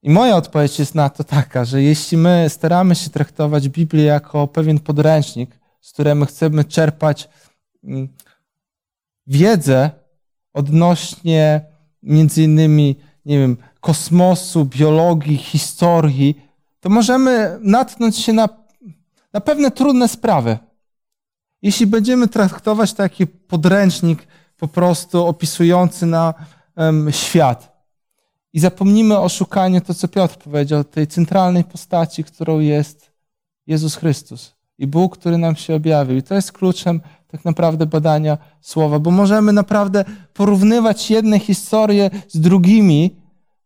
I 0.04 0.10
moja 0.10 0.36
odpowiedź 0.36 0.80
jest 0.80 0.96
na 0.96 1.10
to 1.10 1.24
taka, 1.24 1.66
że 1.66 1.82
jeśli 1.84 2.18
my 2.18 2.46
staramy 2.50 2.96
się 2.96 3.10
traktować 3.10 3.70
Biblię 3.70 4.04
jako 4.04 4.48
pewien 4.48 4.80
podręcznik, 4.80 5.60
z 5.82 5.94
którego 5.94 6.26
chcemy 6.26 6.64
czerpać 6.64 7.30
mm, 7.84 8.08
wiedzę 9.28 9.92
odnośnie 10.54 11.62
między 12.04 12.44
innymi, 12.44 12.96
nie 13.26 13.40
wiem, 13.40 13.58
kosmosu, 13.80 14.66
biologii, 14.66 15.38
historii, 15.38 16.42
to 16.80 16.90
możemy 16.90 17.60
natknąć 17.62 18.18
się 18.18 18.34
na, 18.34 18.50
na 19.34 19.42
pewne 19.42 19.72
trudne 19.72 20.08
sprawy. 20.08 20.58
Jeśli 21.62 21.88
będziemy 21.88 22.28
traktować 22.28 22.94
taki 22.94 23.28
podręcznik 23.28 24.28
po 24.58 24.68
prostu 24.68 25.26
opisujący 25.26 26.06
na 26.06 26.34
em, 26.76 27.12
świat 27.12 27.78
i 28.54 28.60
zapomnimy 28.60 29.20
o 29.20 29.30
szukaniu 29.30 29.82
to, 29.82 29.94
co 29.94 30.08
Piotr 30.08 30.38
powiedział, 30.38 30.84
tej 30.84 31.08
centralnej 31.08 31.64
postaci, 31.64 32.24
którą 32.24 32.60
jest 32.60 33.12
Jezus 33.68 33.96
Chrystus 33.96 34.57
i 34.78 34.88
Bóg, 34.88 35.18
który 35.18 35.38
nam 35.38 35.56
się 35.56 35.76
objawił. 35.76 36.18
I 36.18 36.24
to 36.24 36.36
jest 36.36 36.52
kluczem 36.52 37.02
tak 37.28 37.46
naprawdę 37.46 37.86
badania 37.86 38.38
słowa, 38.62 39.00
bo 39.00 39.12
możemy 39.12 39.54
naprawdę 39.54 40.06
porównywać 40.34 41.12
jedne 41.12 41.40
historie 41.40 42.10
z 42.28 42.40
drugimi 42.40 43.16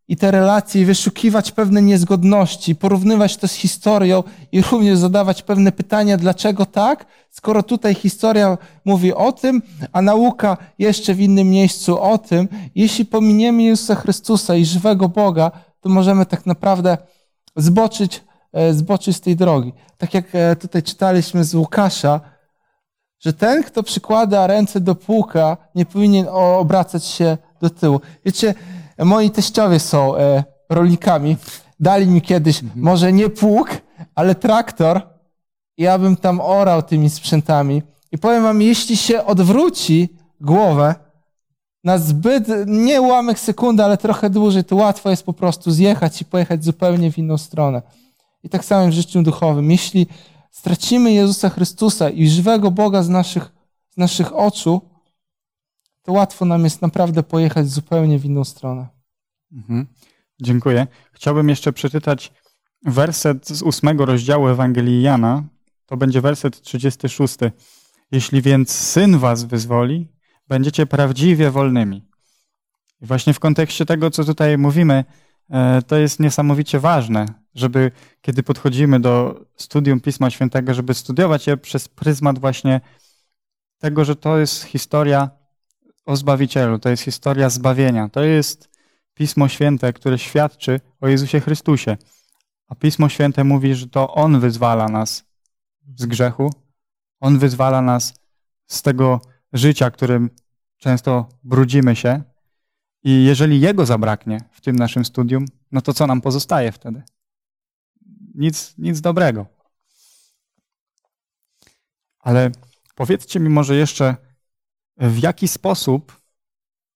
i 0.08 0.18
te 0.18 0.32
relacje, 0.32 0.86
wyszukiwać 0.86 1.52
pewne 1.52 1.82
niezgodności, 1.82 2.76
porównywać 2.76 3.38
to 3.38 3.48
z 3.48 3.54
historią 3.54 4.24
i 4.52 4.62
również 4.62 4.98
zadawać 4.98 5.44
pewne 5.44 5.72
pytania, 5.72 6.18
dlaczego 6.18 6.66
tak, 6.66 7.06
skoro 7.30 7.64
tutaj 7.64 7.96
historia 7.96 8.58
mówi 8.86 9.14
o 9.14 9.32
tym, 9.32 9.62
a 9.92 10.02
nauka 10.02 10.58
jeszcze 10.80 11.14
w 11.14 11.20
innym 11.22 11.50
miejscu 11.50 12.02
o 12.02 12.18
tym. 12.18 12.48
Jeśli 12.76 13.06
pominiemy 13.06 13.64
Jezusa 13.64 13.96
Chrystusa 13.96 14.56
i 14.56 14.66
żywego 14.66 15.10
Boga, 15.10 15.52
to 15.82 15.90
możemy 15.90 16.26
tak 16.26 16.46
naprawdę 16.46 16.98
zboczyć, 17.56 18.24
zboczyć 18.72 19.18
z 19.18 19.22
tej 19.22 19.36
drogi. 19.36 19.74
Tak 19.98 20.14
jak 20.14 20.26
e, 20.36 20.56
tutaj 20.56 20.84
czytaliśmy 20.84 21.44
z 21.44 21.56
Łukasza, 21.56 22.20
że 23.20 23.34
ten, 23.34 23.64
kto 23.64 23.84
przykłada 23.84 24.48
ręce 24.48 24.80
do 24.80 24.96
płuka, 24.96 25.58
nie 25.76 25.86
powinien 25.86 26.28
obracać 26.32 27.06
się 27.06 27.38
do 27.62 27.70
tyłu. 27.70 28.02
Wiecie, 28.26 28.54
moi 29.00 29.32
teściowie 29.32 29.80
są 29.80 30.18
e, 30.18 30.44
rolnikami. 30.70 31.38
Dali 31.80 32.08
mi 32.08 32.22
kiedyś 32.22 32.62
może 32.76 33.14
nie 33.14 33.30
pług, 33.30 33.70
ale 34.16 34.36
traktor. 34.36 35.02
Ja 35.78 36.00
bym 36.00 36.16
tam 36.16 36.42
orał 36.42 36.84
tymi 36.84 37.10
sprzętami. 37.10 37.84
I 38.12 38.18
powiem 38.18 38.44
wam, 38.44 38.62
jeśli 38.62 38.98
się 38.98 39.26
odwróci 39.26 40.10
głowę 40.42 40.96
na 41.84 41.98
zbyt, 41.98 42.48
nie 42.68 43.02
ułamek 43.02 43.40
sekundy, 43.40 43.84
ale 43.84 43.98
trochę 43.98 44.30
dłużej, 44.30 44.64
to 44.64 44.76
łatwo 44.76 45.10
jest 45.10 45.24
po 45.24 45.34
prostu 45.34 45.72
zjechać 45.72 46.22
i 46.22 46.26
pojechać 46.26 46.64
zupełnie 46.64 47.12
w 47.12 47.18
inną 47.18 47.38
stronę. 47.38 47.82
I 48.44 48.50
tak 48.50 48.66
samo 48.66 48.88
w 48.88 48.92
życiu 48.92 49.24
duchowym. 49.24 49.72
Jeśli 49.72 50.08
stracimy 50.52 51.14
Jezusa 51.14 51.50
Chrystusa 51.50 52.10
i 52.10 52.30
żywego 52.30 52.72
Boga 52.72 53.04
z 53.04 53.10
naszych, 53.10 53.52
z 53.90 53.98
naszych 53.98 54.36
oczu, 54.36 54.82
to 56.04 56.12
łatwo 56.12 56.46
nam 56.46 56.64
jest 56.64 56.82
naprawdę 56.82 57.24
pojechać 57.24 57.70
zupełnie 57.70 58.20
w 58.20 58.26
inną 58.26 58.44
stronę. 58.44 58.88
Mhm. 59.52 59.88
Dziękuję. 60.42 60.88
Chciałbym 61.14 61.50
jeszcze 61.50 61.74
przeczytać 61.74 62.34
werset 62.86 63.48
z 63.48 63.62
ósmego 63.62 64.06
rozdziału 64.06 64.48
Ewangelii 64.48 65.02
Jana. 65.02 65.44
To 65.86 65.98
będzie 65.98 66.22
werset 66.22 66.62
36. 66.62 67.38
Jeśli 68.12 68.42
więc 68.42 68.72
Syn 68.72 69.18
was 69.18 69.44
wyzwoli, 69.44 70.08
będziecie 70.48 70.86
prawdziwie 70.86 71.52
wolnymi. 71.52 72.08
I 73.02 73.06
właśnie 73.06 73.34
w 73.34 73.40
kontekście 73.40 73.86
tego, 73.86 74.12
co 74.12 74.24
tutaj 74.24 74.58
mówimy, 74.58 75.06
e, 75.50 75.82
to 75.82 75.98
jest 75.98 76.20
niesamowicie 76.20 76.80
ważne, 76.80 77.26
żeby 77.56 77.92
kiedy 78.22 78.44
podchodzimy 78.44 79.00
do 79.00 79.46
studium 79.56 80.00
Pisma 80.00 80.30
Świętego, 80.30 80.74
żeby 80.74 80.94
studiować 80.94 81.48
je 81.48 81.58
przez 81.58 81.88
pryzmat 81.88 82.40
właśnie 82.40 82.82
tego, 83.78 84.06
że 84.06 84.16
to 84.16 84.38
jest 84.38 84.64
historia 84.64 85.30
o 86.06 86.16
Zbawicielu, 86.16 86.80
to 86.80 86.90
jest 86.90 87.04
historia 87.04 87.50
zbawienia, 87.50 88.10
to 88.10 88.24
jest 88.24 88.70
Pismo 89.14 89.48
Święte, 89.48 89.94
które 89.94 90.20
świadczy 90.20 90.80
o 91.02 91.08
Jezusie 91.08 91.40
Chrystusie. 91.40 91.98
A 92.68 92.76
Pismo 92.76 93.10
Święte 93.10 93.44
mówi, 93.44 93.76
że 93.76 93.88
to 93.88 94.14
On 94.14 94.40
wyzwala 94.40 94.88
nas 94.88 95.26
z 95.98 96.06
grzechu, 96.06 96.54
On 97.20 97.40
wyzwala 97.40 97.82
nas 97.82 98.14
z 98.68 98.82
tego 98.82 99.22
życia, 99.54 99.92
którym 99.92 100.30
często 100.78 101.30
brudzimy 101.44 101.96
się. 101.96 102.22
I 103.04 103.24
jeżeli 103.24 103.62
Jego 103.62 103.86
zabraknie 103.86 104.38
w 104.52 104.62
tym 104.62 104.76
naszym 104.76 105.06
studium, 105.06 105.46
no 105.72 105.82
to 105.82 105.94
co 105.94 106.08
nam 106.08 106.22
pozostaje 106.22 106.72
wtedy? 106.72 107.04
Nic, 108.42 108.74
nic 108.78 109.02
dobrego. 109.02 109.46
Ale 112.20 112.52
powiedzcie 112.96 113.40
mi 113.40 113.50
może 113.50 113.76
jeszcze, 113.76 114.16
w 114.98 115.20
jaki 115.20 115.48
sposób, 115.48 116.22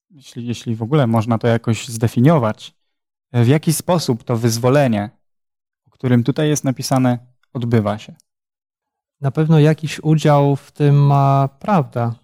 jeśli, 0.10 0.48
jeśli 0.48 0.76
w 0.76 0.84
ogóle 0.84 1.08
można 1.08 1.38
to 1.38 1.48
jakoś 1.48 1.88
zdefiniować, 1.88 2.76
w 3.34 3.48
jaki 3.48 3.74
sposób 3.74 4.24
to 4.24 4.38
wyzwolenie, 4.38 5.10
o 5.88 5.90
którym 5.90 6.24
tutaj 6.24 6.50
jest 6.50 6.64
napisane, 6.64 7.20
odbywa 7.54 7.98
się? 7.98 8.16
Na 9.22 9.32
pewno 9.32 9.60
jakiś 9.60 10.00
udział 10.00 10.56
w 10.56 10.72
tym 10.72 11.06
ma 11.06 11.50
prawda. 11.60 12.16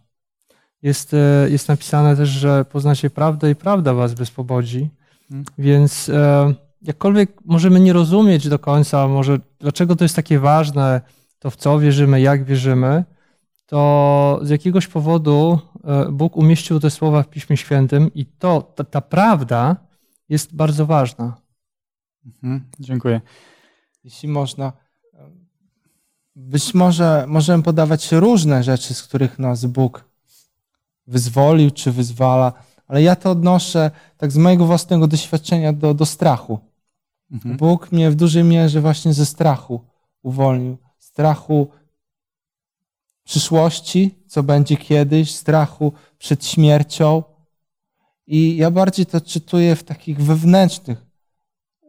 Jest, 0.81 1.13
e, 1.13 1.49
jest 1.49 1.67
napisane 1.67 2.15
też, 2.15 2.29
że 2.29 2.65
poznacie 2.65 3.09
prawdę 3.09 3.51
i 3.51 3.55
prawda 3.55 3.93
was 3.93 4.13
wyswobodzi. 4.13 4.89
Hmm. 5.29 5.45
Więc 5.57 6.09
e, 6.09 6.53
jakkolwiek 6.81 7.31
możemy 7.45 7.79
nie 7.79 7.93
rozumieć 7.93 8.49
do 8.49 8.59
końca, 8.59 9.07
może 9.07 9.39
dlaczego 9.59 9.95
to 9.95 10.05
jest 10.05 10.15
takie 10.15 10.39
ważne, 10.39 11.01
to 11.39 11.49
w 11.49 11.55
co 11.55 11.79
wierzymy, 11.79 12.21
jak 12.21 12.43
wierzymy, 12.43 13.03
to 13.65 14.39
z 14.43 14.49
jakiegoś 14.49 14.87
powodu 14.87 15.59
e, 15.83 16.11
Bóg 16.11 16.37
umieścił 16.37 16.79
te 16.79 16.89
słowa 16.89 17.23
w 17.23 17.29
Piśmie 17.29 17.57
Świętym 17.57 18.13
i 18.13 18.25
to, 18.25 18.61
ta, 18.61 18.83
ta 18.83 19.01
prawda 19.01 19.75
jest 20.29 20.55
bardzo 20.55 20.85
ważna. 20.85 21.37
Mhm, 22.25 22.69
dziękuję. 22.79 23.21
Jeśli 24.03 24.29
można, 24.29 24.73
być 26.35 26.73
może 26.73 27.25
możemy 27.27 27.63
podawać 27.63 28.11
różne 28.11 28.63
rzeczy, 28.63 28.93
z 28.93 29.03
których 29.03 29.39
nas 29.39 29.65
Bóg 29.65 30.05
wyzwolił 31.07 31.71
czy 31.71 31.91
wyzwala, 31.91 32.53
ale 32.87 33.01
ja 33.01 33.15
to 33.15 33.31
odnoszę 33.31 33.91
tak 34.17 34.31
z 34.31 34.37
mojego 34.37 34.65
własnego 34.65 35.07
doświadczenia 35.07 35.73
do, 35.73 35.93
do 35.93 36.05
strachu. 36.05 36.59
Mhm. 37.31 37.57
Bóg 37.57 37.91
mnie 37.91 38.11
w 38.11 38.15
dużej 38.15 38.43
mierze 38.43 38.81
właśnie 38.81 39.13
ze 39.13 39.25
strachu 39.25 39.81
uwolnił. 40.23 40.77
Strachu 40.99 41.67
przyszłości, 43.23 44.15
co 44.27 44.43
będzie 44.43 44.77
kiedyś, 44.77 45.35
strachu 45.35 45.93
przed 46.17 46.45
śmiercią. 46.45 47.23
I 48.27 48.57
ja 48.57 48.71
bardziej 48.71 49.05
to 49.05 49.21
czytuję 49.21 49.75
w 49.75 49.83
takich 49.83 50.21
wewnętrznych, 50.21 51.05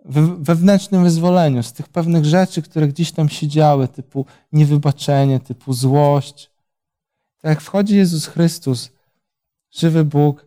we- 0.05 0.37
wewnętrznym 0.37 1.05
wyzwoleniu, 1.05 1.62
z 1.62 1.72
tych 1.72 1.88
pewnych 1.88 2.24
rzeczy, 2.24 2.62
które 2.62 2.88
gdzieś 2.88 3.12
tam 3.12 3.28
się 3.28 3.48
działy, 3.48 3.88
typu 3.88 4.26
niewybaczenie, 4.52 5.40
typu 5.40 5.72
złość. 5.72 6.50
Tak 7.40 7.48
jak 7.48 7.61
wchodzi 7.61 7.96
Jezus 7.96 8.26
Chrystus, 8.26 8.90
żywy 9.70 10.05
Bóg, 10.05 10.46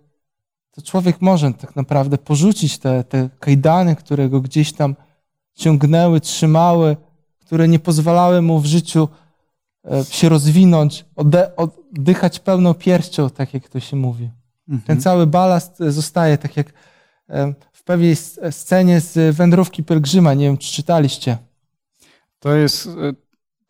to 0.75 0.81
człowiek 0.81 1.21
może 1.21 1.53
tak 1.53 1.75
naprawdę 1.75 2.17
porzucić 2.17 2.77
te, 2.77 3.03
te 3.03 3.29
kajdany, 3.39 3.95
które 3.95 4.29
go 4.29 4.41
gdzieś 4.41 4.73
tam 4.73 4.95
ciągnęły, 5.53 6.21
trzymały, 6.21 6.97
które 7.39 7.67
nie 7.67 7.79
pozwalały 7.79 8.41
mu 8.41 8.59
w 8.59 8.65
życiu 8.65 9.07
e, 9.91 10.05
się 10.05 10.29
rozwinąć, 10.29 11.05
oddychać 11.57 12.39
pełną 12.39 12.73
pierścią, 12.73 13.29
tak 13.29 13.53
jak 13.53 13.69
to 13.69 13.79
się 13.79 13.95
mówi. 13.95 14.29
Ten 14.67 14.75
Mhm. 14.75 15.01
cały 15.01 15.27
balast 15.27 15.81
e, 15.81 15.91
zostaje, 15.91 16.37
tak 16.37 16.57
jak 16.57 16.67
e, 17.29 17.53
w 17.71 17.83
pewnej 17.83 18.15
scenie 18.51 19.01
z 19.01 19.35
Wędrówki 19.35 19.83
Pielgrzyma, 19.83 20.33
nie 20.33 20.45
wiem, 20.45 20.57
czy 20.57 20.73
czytaliście. 20.73 21.37
To 22.39 22.55
jest 22.55 22.89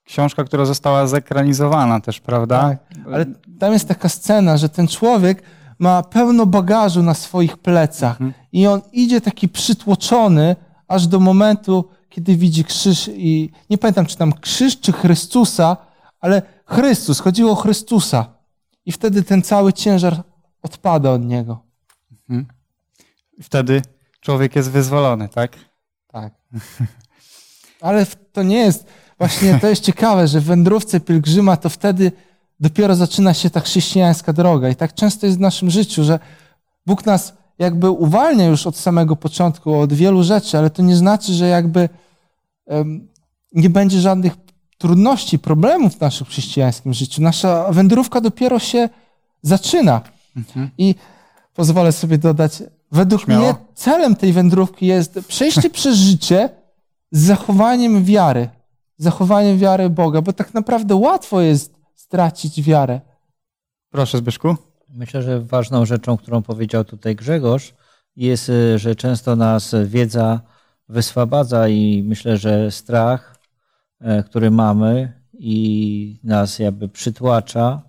książka, 0.03 0.43
która 0.43 0.65
została 0.65 1.07
zekranizowana 1.07 1.99
też, 1.99 2.19
prawda? 2.19 2.61
Tak, 2.61 2.77
ale 3.13 3.25
tam 3.59 3.73
jest 3.73 3.87
taka 3.87 4.09
scena, 4.09 4.57
że 4.57 4.69
ten 4.69 4.87
człowiek 4.87 5.43
ma 5.79 6.03
pełno 6.03 6.45
bagażu 6.45 7.03
na 7.03 7.13
swoich 7.13 7.57
plecach 7.57 8.11
Mhm. 8.21 8.33
i 8.51 8.67
on 8.67 8.81
idzie 8.91 9.21
taki 9.21 9.49
przytłoczony 9.49 10.55
aż 10.87 11.07
do 11.07 11.19
momentu, 11.19 11.89
kiedy 12.09 12.35
widzi 12.35 12.63
krzyż 12.63 13.09
i 13.13 13.51
nie 13.69 13.77
pamiętam, 13.77 14.05
czy 14.05 14.17
tam 14.17 14.33
krzyż, 14.33 14.79
czy 14.79 14.91
Chrystusa, 14.91 15.77
ale 16.19 16.41
Chrystus, 16.65 17.19
chodziło 17.19 17.51
o 17.51 17.55
Chrystusa. 17.55 18.25
I 18.85 18.91
wtedy 18.91 19.23
ten 19.23 19.41
cały 19.41 19.73
ciężar 19.73 20.23
odpada 20.61 21.11
od 21.11 21.25
niego. 21.25 21.59
Wtedy 23.41 23.81
człowiek 24.21 24.55
jest 24.55 24.71
wyzwolony, 24.71 25.29
tak? 25.29 25.57
Tak. 26.07 26.33
Ale 27.81 28.05
to 28.33 28.43
nie 28.43 28.57
jest, 28.57 28.85
właśnie 29.17 29.59
to 29.59 29.67
jest 29.67 29.83
ciekawe, 29.83 30.27
że 30.27 30.39
w 30.39 30.43
wędrówce 30.43 30.99
pielgrzyma 30.99 31.57
to 31.57 31.69
wtedy 31.69 32.11
dopiero 32.59 32.95
zaczyna 32.95 33.33
się 33.33 33.49
ta 33.49 33.59
chrześcijańska 33.59 34.33
droga. 34.33 34.69
I 34.69 34.75
tak 34.75 34.93
często 34.93 35.25
jest 35.25 35.37
w 35.37 35.41
naszym 35.41 35.69
życiu, 35.69 36.03
że 36.03 36.19
Bóg 36.85 37.05
nas 37.05 37.33
jakby 37.59 37.89
uwalnia 37.89 38.45
już 38.45 38.67
od 38.67 38.77
samego 38.77 39.15
początku 39.15 39.79
od 39.79 39.93
wielu 39.93 40.23
rzeczy, 40.23 40.57
ale 40.57 40.69
to 40.69 40.81
nie 40.81 40.95
znaczy, 40.95 41.33
że 41.33 41.47
jakby 41.47 41.89
em, 42.67 43.07
nie 43.53 43.69
będzie 43.69 43.99
żadnych 43.99 44.33
trudności, 44.77 45.39
problemów 45.39 45.95
w 45.95 46.01
naszym 46.01 46.27
chrześcijańskim 46.27 46.93
życiu. 46.93 47.21
Nasza 47.21 47.71
wędrówka 47.71 48.21
dopiero 48.21 48.59
się 48.59 48.89
zaczyna. 49.41 50.01
Mhm. 50.37 50.69
I 50.77 50.95
pozwolę 51.53 51.91
sobie 51.91 52.17
dodać, 52.17 52.63
według 52.91 53.21
Śmiało. 53.21 53.43
mnie 53.43 53.55
celem 53.75 54.15
tej 54.15 54.33
wędrówki 54.33 54.85
jest 54.85 55.19
przejście 55.27 55.69
przez 55.79 55.97
życie 55.97 56.49
z 57.11 57.19
zachowaniem 57.19 58.03
wiary. 58.03 58.49
Zachowaniem 58.97 59.57
wiary 59.57 59.89
Boga, 59.89 60.21
bo 60.21 60.33
tak 60.33 60.53
naprawdę 60.53 60.95
łatwo 60.95 61.41
jest 61.41 61.75
stracić 62.05 62.61
wiarę. 62.61 63.01
Proszę, 63.89 64.17
Zbyszku. 64.17 64.55
Myślę, 64.89 65.23
że 65.23 65.41
ważną 65.41 65.85
rzeczą, 65.85 66.17
którą 66.17 66.41
powiedział 66.41 66.83
tutaj 66.83 67.15
Grzegorz, 67.15 67.73
jest, 68.15 68.49
y, 68.49 68.79
że 68.79 68.95
często 68.95 69.35
nas 69.35 69.75
wiedza 69.85 70.41
wyswabadza 70.89 71.67
i 71.67 72.03
myślę, 72.07 72.37
że 72.37 72.71
strach, 72.71 73.39
e, 74.01 74.23
który 74.23 74.51
mamy 74.51 75.13
i 75.33 76.19
nas 76.23 76.59
jakby 76.59 76.89
przytłacza, 76.89 77.81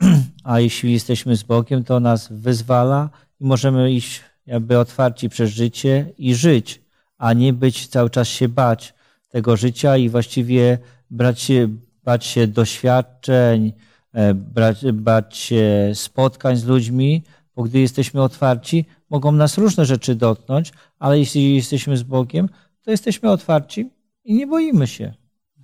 a 0.44 0.60
jeśli 0.60 0.92
jesteśmy 0.92 1.36
z 1.36 1.42
Bogiem, 1.42 1.84
to 1.84 2.00
nas 2.00 2.28
wyzwala 2.30 3.10
i 3.40 3.44
możemy 3.44 3.92
iść 3.92 4.20
jakby 4.46 4.78
otwarci 4.78 5.28
przez 5.28 5.50
życie 5.50 6.12
i 6.18 6.34
żyć, 6.34 6.82
a 7.18 7.32
nie 7.32 7.52
być 7.52 7.86
cały 7.86 8.10
czas 8.10 8.28
się 8.28 8.48
bać 8.48 8.94
tego 9.28 9.56
życia 9.56 9.96
i 9.96 10.08
właściwie 10.08 10.78
brać 11.10 11.40
się, 11.40 11.68
bać 12.08 12.26
się 12.26 12.46
doświadczeń, 12.46 13.72
e, 14.12 14.34
brać, 14.34 14.92
bać 14.92 15.36
się 15.36 15.90
spotkań 15.94 16.56
z 16.56 16.64
ludźmi, 16.64 17.22
bo 17.56 17.62
gdy 17.62 17.78
jesteśmy 17.78 18.22
otwarci, 18.22 18.84
mogą 19.10 19.32
nas 19.32 19.58
różne 19.58 19.86
rzeczy 19.86 20.14
dotknąć, 20.14 20.72
ale 20.98 21.18
jeśli 21.18 21.56
jesteśmy 21.56 21.96
z 21.96 22.02
Bogiem, 22.02 22.48
to 22.82 22.90
jesteśmy 22.90 23.30
otwarci 23.30 23.90
i 24.24 24.34
nie 24.34 24.46
boimy 24.46 24.86
się 24.86 25.14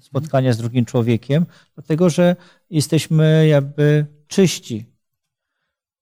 spotkania 0.00 0.52
z 0.52 0.58
drugim 0.58 0.84
człowiekiem, 0.84 1.46
dlatego 1.74 2.10
że 2.10 2.36
jesteśmy 2.70 3.46
jakby 3.48 4.06
czyści 4.28 4.86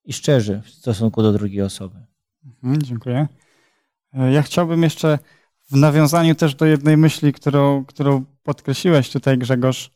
i 0.05 0.13
szczerzy 0.13 0.63
w 0.65 0.71
stosunku 0.71 1.23
do 1.23 1.33
drugiej 1.33 1.63
osoby. 1.63 1.99
Mhm, 2.45 2.83
dziękuję. 2.83 3.29
E, 4.15 4.33
Ja 4.33 4.43
chciałbym 4.43 4.83
jeszcze 4.83 5.19
w 5.71 5.77
nawiązaniu 5.77 6.35
też 6.35 6.55
do 6.55 6.67
jednej 6.67 6.97
myśli, 6.97 7.33
którą, 7.33 7.85
którą 7.85 8.25
podkreśliłeś 8.43 9.11
tutaj, 9.11 9.39
Grzegorz, 9.39 9.91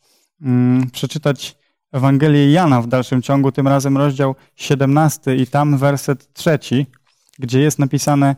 przeczytać 0.91 1.57
Ewangelię 1.91 2.51
Jana 2.51 2.81
w 2.81 2.87
dalszym 2.87 3.21
ciągu, 3.21 3.51
tym 3.51 3.67
razem 3.67 3.97
rozdział 3.97 4.35
17 4.55 5.35
i 5.35 5.47
tam 5.47 5.77
werset 5.77 6.33
trzeci, 6.33 6.85
gdzie 7.39 7.59
jest 7.59 7.79
napisane 7.79 8.35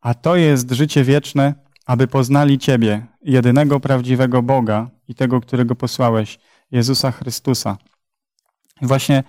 a 0.00 0.14
to 0.14 0.36
jest 0.36 0.70
życie 0.70 1.04
wieczne, 1.04 1.54
aby 1.86 2.06
poznali 2.06 2.58
Ciebie, 2.58 3.06
jedynego 3.22 3.80
prawdziwego 3.80 4.42
Boga 4.42 4.90
i 5.08 5.14
tego, 5.14 5.40
którego 5.40 5.74
posłałeś, 5.74 6.38
Jezusa 6.70 7.10
Chrystusa. 7.10 7.76
I 8.82 8.86
właśnie 8.86 9.24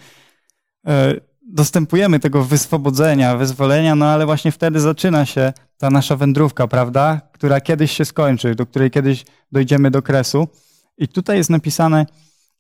e, 0.88 1.16
dostępujemy 1.42 2.20
tego 2.20 2.44
wyswobodzenia, 2.44 3.38
wyzwolenia, 3.38 3.96
no 3.96 4.06
ale 4.06 4.26
właśnie 4.26 4.52
wtedy 4.52 4.80
zaczyna 4.80 5.26
się 5.26 5.54
ta 5.78 5.90
nasza 5.90 6.16
wędrówka, 6.16 6.68
prawda? 6.68 7.22
Która 7.34 7.62
kiedyś 7.62 7.92
się 7.92 8.06
skończy, 8.06 8.56
do 8.56 8.66
której 8.66 8.92
kiedyś 8.92 9.26
dojdziemy 9.52 9.92
do 9.92 10.02
kresu. 10.02 10.48
I 10.98 11.08
tutaj 11.08 11.38
jest 11.38 11.50
napisane, 11.50 12.06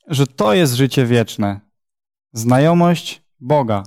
że 0.07 0.27
to 0.27 0.53
jest 0.53 0.73
życie 0.73 1.05
wieczne. 1.05 1.59
Znajomość 2.33 3.21
Boga. 3.39 3.83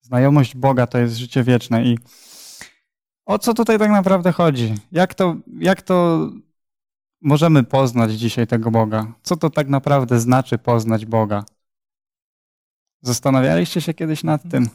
Znajomość 0.00 0.56
Boga 0.56 0.86
to 0.86 0.98
jest 0.98 1.16
życie 1.16 1.42
wieczne. 1.42 1.84
I 1.84 1.98
o 3.26 3.38
co 3.38 3.54
tutaj 3.54 3.78
tak 3.78 3.90
naprawdę 3.90 4.32
chodzi? 4.32 4.74
Jak 4.92 5.14
to, 5.14 5.36
jak 5.58 5.82
to 5.82 6.28
możemy 7.20 7.64
poznać 7.64 8.12
dzisiaj 8.12 8.46
tego 8.46 8.70
Boga? 8.70 9.12
Co 9.22 9.36
to 9.36 9.50
tak 9.50 9.68
naprawdę 9.68 10.20
znaczy 10.20 10.58
poznać 10.58 11.06
Boga? 11.06 11.44
Zastanawialiście 13.00 13.80
się 13.80 13.94
kiedyś 13.94 14.24
nad 14.24 14.42
tym? 14.50 14.68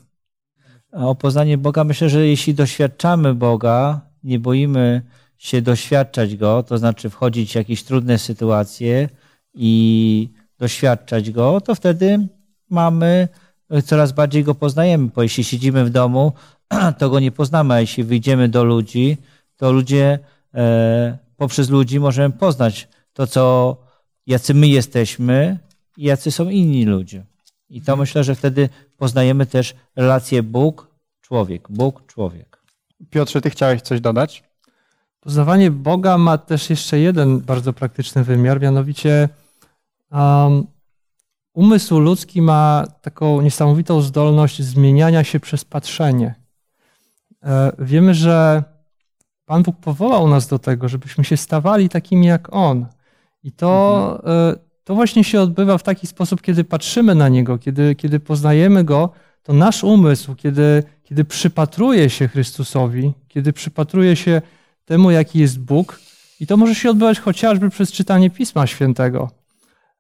O 0.92 1.16
poznanie 1.16 1.58
Boga 1.58 1.84
myślę, 1.84 2.10
że 2.10 2.28
jeśli 2.28 2.54
doświadczamy 2.54 3.34
Boga, 3.34 4.02
nie 4.24 4.40
boimy 4.40 5.02
się 5.38 5.62
doświadczać 5.62 6.36
Go, 6.36 6.64
to 6.64 6.78
znaczy 6.78 7.10
wchodzić 7.10 7.52
w 7.52 7.56
jakieś 7.56 7.84
trudne 7.84 8.18
sytuacje 8.18 9.10
i 9.54 10.30
doświadczać 10.58 11.32
Go, 11.32 11.62
to 11.62 11.76
wtedy 11.76 12.28
mamy, 12.70 13.28
coraz 13.86 14.12
bardziej 14.12 14.44
Go 14.44 14.56
poznajemy, 14.56 15.10
bo 15.16 15.24
jeśli 15.24 15.44
siedzimy 15.44 15.86
w 15.86 15.90
domu, 15.90 16.34
to 17.00 17.10
Go 17.10 17.20
nie 17.20 17.32
poznamy, 17.32 17.74
a 17.74 17.80
jeśli 17.80 18.04
wyjdziemy 18.04 18.50
do 18.50 18.64
ludzi, 18.64 19.18
to 19.58 19.72
ludzie, 19.72 20.20
e, 20.54 21.18
poprzez 21.38 21.70
ludzi 21.70 22.00
możemy 22.00 22.34
poznać 22.34 22.88
to, 23.14 23.28
co, 23.28 23.78
jacy 24.28 24.54
my 24.54 24.68
jesteśmy 24.68 25.60
i 25.98 26.04
jacy 26.04 26.32
są 26.32 26.50
inni 26.50 26.86
ludzie. 26.86 27.26
I 27.70 27.82
to 27.82 27.96
myślę, 27.96 28.24
że 28.24 28.36
wtedy 28.36 28.70
poznajemy 28.98 29.46
też 29.46 29.76
relację 29.96 30.44
Bóg-człowiek, 30.44 31.68
Bóg-człowiek. 31.70 32.64
Piotrze, 33.10 33.42
ty 33.42 33.50
chciałeś 33.50 33.82
coś 33.82 34.02
dodać? 34.02 34.44
Poznawanie 35.28 35.72
Boga 35.72 36.18
ma 36.18 36.38
też 36.38 36.70
jeszcze 36.70 37.00
jeden 37.00 37.40
bardzo 37.40 37.74
praktyczny 37.74 38.24
wymiar, 38.24 38.62
mianowicie 38.62 39.30
um, 40.12 40.68
umysł 41.54 42.00
ludzki 42.00 42.42
ma 42.42 42.84
taką 43.02 43.42
niesamowitą 43.42 44.02
zdolność 44.02 44.62
zmieniania 44.62 45.24
się 45.24 45.40
przez 45.40 45.66
patrzenie. 45.66 46.36
E, 47.44 47.72
wiemy, 47.80 48.14
że 48.14 48.64
Pan 49.46 49.64
Bóg 49.64 49.76
powołał 49.80 50.28
nas 50.28 50.48
do 50.48 50.60
tego, 50.60 50.90
żebyśmy 50.90 51.24
się 51.24 51.38
stawali 51.38 51.90
takimi 51.90 52.28
jak 52.28 52.54
On. 52.54 52.86
I 53.44 53.52
to, 53.52 54.02
mhm. 54.16 54.54
e, 54.54 54.56
to 54.84 54.96
właśnie 54.96 55.24
się 55.24 55.42
odbywa 55.42 55.78
w 55.78 55.84
taki 55.84 56.08
sposób, 56.08 56.42
kiedy 56.42 56.64
patrzymy 56.64 57.16
na 57.16 57.30
Niego, 57.30 57.58
kiedy, 57.58 57.96
kiedy 57.96 58.20
poznajemy 58.20 58.84
Go, 58.84 59.10
to 59.44 59.54
nasz 59.54 59.84
umysł, 59.84 60.36
kiedy, 60.36 60.84
kiedy 61.04 61.26
przypatruje 61.26 62.10
się 62.10 62.28
Chrystusowi, 62.28 63.14
kiedy 63.28 63.54
przypatruje 63.54 64.16
się 64.16 64.42
temu, 64.88 65.12
jaki 65.12 65.40
jest 65.40 65.60
Bóg, 65.60 66.00
i 66.40 66.48
to 66.48 66.58
może 66.58 66.76
się 66.76 66.90
odbywać 66.90 67.20
chociażby 67.20 67.70
przez 67.70 67.92
czytanie 67.92 68.30
Pisma 68.30 68.68
Świętego, 68.68 69.32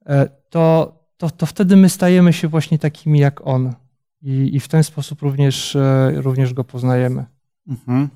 e, 0.05 0.29
to, 0.49 0.95
to, 1.17 1.29
to 1.29 1.45
wtedy 1.45 1.75
my 1.75 1.89
stajemy 1.89 2.33
się 2.33 2.47
właśnie 2.47 2.79
takimi 2.79 3.19
jak 3.19 3.47
On. 3.47 3.73
I, 4.21 4.55
i 4.55 4.59
w 4.59 4.67
ten 4.67 4.83
sposób 4.83 5.21
również, 5.21 5.75
e, 5.75 6.11
również 6.15 6.53
Go 6.53 6.63
poznajemy. 6.63 7.25
Mhm. 7.67 8.09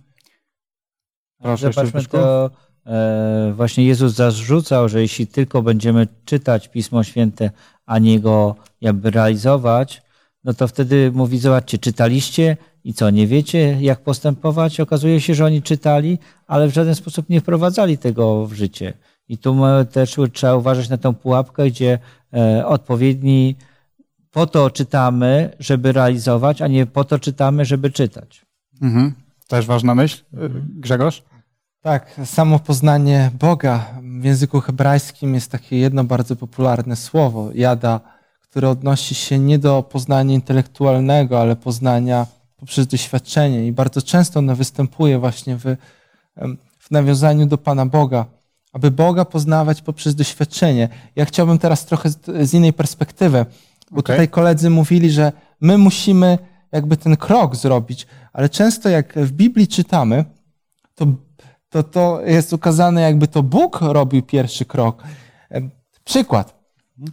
Proszę, 1.41 1.73
Zobaczmy 1.73 2.05
to, 2.05 2.51
e, 2.85 3.53
właśnie 3.55 3.85
Jezus 3.85 4.13
zarzucał, 4.13 4.89
że 4.89 5.01
jeśli 5.01 5.27
tylko 5.27 5.61
będziemy 5.61 6.07
czytać 6.25 6.67
Pismo 6.67 7.03
Święte, 7.03 7.51
a 7.85 7.99
nie 7.99 8.19
go 8.19 8.55
jakby 8.81 9.11
realizować, 9.11 10.01
no 10.43 10.53
to 10.53 10.67
wtedy 10.67 11.11
mówi, 11.13 11.39
zobaczcie, 11.39 11.77
czytaliście 11.77 12.57
i 12.83 12.93
co, 12.93 13.09
nie 13.09 13.27
wiecie, 13.27 13.77
jak 13.81 14.03
postępować? 14.03 14.79
Okazuje 14.79 15.21
się, 15.21 15.35
że 15.35 15.45
oni 15.45 15.61
czytali, 15.61 16.19
ale 16.47 16.67
w 16.67 16.73
żaden 16.73 16.95
sposób 16.95 17.29
nie 17.29 17.41
wprowadzali 17.41 17.97
tego 17.97 18.45
w 18.47 18.53
życie. 18.53 18.93
I 19.27 19.37
tu 19.37 19.57
też 19.91 20.17
trzeba 20.33 20.55
uważać 20.55 20.89
na 20.89 20.97
tą 20.97 21.13
pułapkę, 21.13 21.67
gdzie 21.67 21.99
e, 22.33 22.65
odpowiedni 22.65 23.55
po 24.31 24.47
to 24.47 24.69
czytamy, 24.69 25.55
żeby 25.59 25.91
realizować, 25.91 26.61
a 26.61 26.67
nie 26.67 26.85
po 26.85 27.03
to 27.03 27.19
czytamy, 27.19 27.65
żeby 27.65 27.91
czytać. 27.91 28.45
Mhm. 28.81 29.13
Też 29.47 29.65
ważna 29.65 29.95
myśl. 29.95 30.23
Grzegorz? 30.75 31.23
Tak, 31.81 32.19
samo 32.25 32.59
poznanie 32.59 33.31
Boga 33.39 33.85
w 34.19 34.23
języku 34.23 34.61
hebrajskim 34.61 35.33
jest 35.33 35.51
takie 35.51 35.77
jedno 35.77 36.03
bardzo 36.03 36.35
popularne 36.35 36.95
słowo, 36.95 37.49
jada, 37.53 37.99
które 38.51 38.69
odnosi 38.69 39.15
się 39.15 39.39
nie 39.39 39.59
do 39.59 39.83
poznania 39.83 40.33
intelektualnego, 40.33 41.41
ale 41.41 41.55
poznania 41.55 42.27
poprzez 42.57 42.87
doświadczenie. 42.87 43.67
I 43.67 43.71
bardzo 43.71 44.01
często 44.01 44.39
ono 44.39 44.55
występuje 44.55 45.19
właśnie 45.19 45.55
w, 45.57 45.75
w 46.79 46.91
nawiązaniu 46.91 47.45
do 47.45 47.57
Pana 47.57 47.85
Boga, 47.85 48.25
aby 48.73 48.91
Boga 48.91 49.25
poznawać 49.25 49.81
poprzez 49.81 50.15
doświadczenie. 50.15 50.89
Ja 51.15 51.25
chciałbym 51.25 51.59
teraz 51.59 51.85
trochę 51.85 52.09
z, 52.09 52.19
z 52.49 52.53
innej 52.53 52.73
perspektywy, 52.73 53.45
bo 53.91 53.99
okay. 53.99 54.15
tutaj 54.15 54.29
koledzy 54.29 54.69
mówili, 54.69 55.11
że 55.11 55.31
my 55.61 55.77
musimy 55.77 56.37
jakby 56.71 56.97
ten 56.97 57.17
krok 57.17 57.55
zrobić, 57.55 58.07
ale 58.33 58.49
często 58.49 58.89
jak 58.89 59.13
w 59.15 59.31
Biblii 59.31 59.67
czytamy, 59.67 60.25
to 60.95 61.05
to, 61.69 61.83
to 61.83 62.21
jest 62.25 62.53
ukazane, 62.53 63.01
jakby 63.01 63.27
to 63.27 63.43
Bóg 63.43 63.81
robił 63.81 64.21
pierwszy 64.21 64.65
krok. 64.65 65.03
Przykład. 66.03 66.60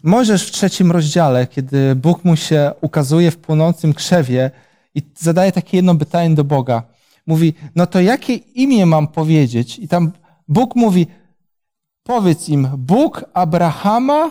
Możesz 0.02 0.46
w 0.46 0.50
trzecim 0.50 0.92
rozdziale, 0.92 1.46
kiedy 1.46 1.94
Bóg 1.94 2.24
mu 2.24 2.36
się 2.36 2.72
ukazuje 2.80 3.30
w 3.30 3.36
płonącym 3.36 3.94
krzewie 3.94 4.50
i 4.94 5.02
zadaje 5.18 5.52
takie 5.52 5.76
jedno 5.76 5.94
pytanie 5.94 6.34
do 6.34 6.44
Boga. 6.44 6.82
Mówi, 7.26 7.54
no 7.74 7.86
to 7.86 8.00
jakie 8.00 8.34
imię 8.34 8.86
mam 8.86 9.08
powiedzieć? 9.08 9.78
I 9.78 9.88
tam 9.88 10.12
Bóg 10.48 10.76
mówi, 10.76 11.06
powiedz 12.02 12.48
im, 12.48 12.68
Bóg 12.76 13.24
Abrahama, 13.34 14.30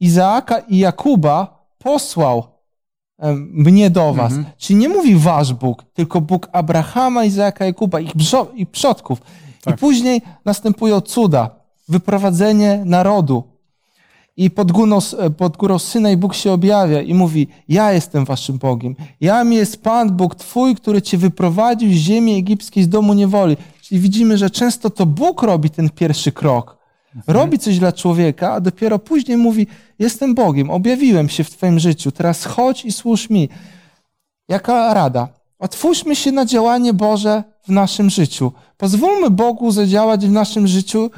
Izaaka 0.00 0.58
i 0.58 0.78
Jakuba 0.78 1.66
posłał 1.78 2.54
mnie 3.34 3.90
do 3.90 4.14
was. 4.14 4.32
Mhm. 4.32 4.54
Czyli 4.58 4.78
nie 4.78 4.88
mówi 4.88 5.16
wasz 5.16 5.52
Bóg, 5.52 5.84
tylko 5.84 6.20
Bóg 6.20 6.48
Abrahama, 6.52 7.24
Izaaka, 7.24 7.64
Jakuba, 7.64 8.00
ich, 8.00 8.12
ich 8.54 8.70
przodków. 8.70 9.20
Tak. 9.64 9.74
I 9.74 9.78
później 9.78 10.22
następują 10.44 11.00
cuda, 11.00 11.50
wyprowadzenie 11.88 12.82
narodu. 12.84 13.53
I 14.36 14.50
pod 14.50 14.72
górą, 14.72 14.98
pod 15.36 15.56
górą 15.56 15.78
Synaj 15.78 16.16
Bóg 16.16 16.34
się 16.34 16.52
objawia 16.52 17.02
i 17.02 17.14
mówi, 17.14 17.48
ja 17.68 17.92
jestem 17.92 18.24
waszym 18.24 18.58
Bogiem. 18.58 18.96
Jam 19.20 19.52
jest 19.52 19.82
Pan 19.82 20.16
Bóg 20.16 20.34
Twój, 20.34 20.74
który 20.74 21.02
cię 21.02 21.18
wyprowadził 21.18 21.90
z 21.90 21.92
ziemi 21.92 22.38
egipskiej, 22.38 22.84
z 22.84 22.88
domu 22.88 23.14
niewoli. 23.14 23.56
Czyli 23.82 24.00
widzimy, 24.00 24.38
że 24.38 24.50
często 24.50 24.90
to 24.90 25.06
Bóg 25.06 25.42
robi 25.42 25.70
ten 25.70 25.90
pierwszy 25.90 26.32
krok. 26.32 26.84
Robi 27.26 27.58
coś 27.58 27.78
dla 27.78 27.92
człowieka, 27.92 28.52
a 28.52 28.60
dopiero 28.60 28.98
później 28.98 29.36
mówi, 29.36 29.66
jestem 29.98 30.34
Bogiem, 30.34 30.70
objawiłem 30.70 31.28
się 31.28 31.44
w 31.44 31.50
Twoim 31.50 31.78
życiu, 31.78 32.12
teraz 32.12 32.44
chodź 32.44 32.84
i 32.84 32.92
służ 32.92 33.30
mi. 33.30 33.48
Jaka 34.48 34.94
rada? 34.94 35.28
Otwórzmy 35.58 36.16
się 36.16 36.32
na 36.32 36.44
działanie 36.44 36.92
Boże 36.92 37.44
w 37.66 37.68
naszym 37.68 38.10
życiu. 38.10 38.52
Pozwólmy 38.76 39.30
Bogu 39.30 39.70
zadziałać 39.70 40.26
w 40.26 40.32
naszym 40.32 40.66
życiu 40.66 41.10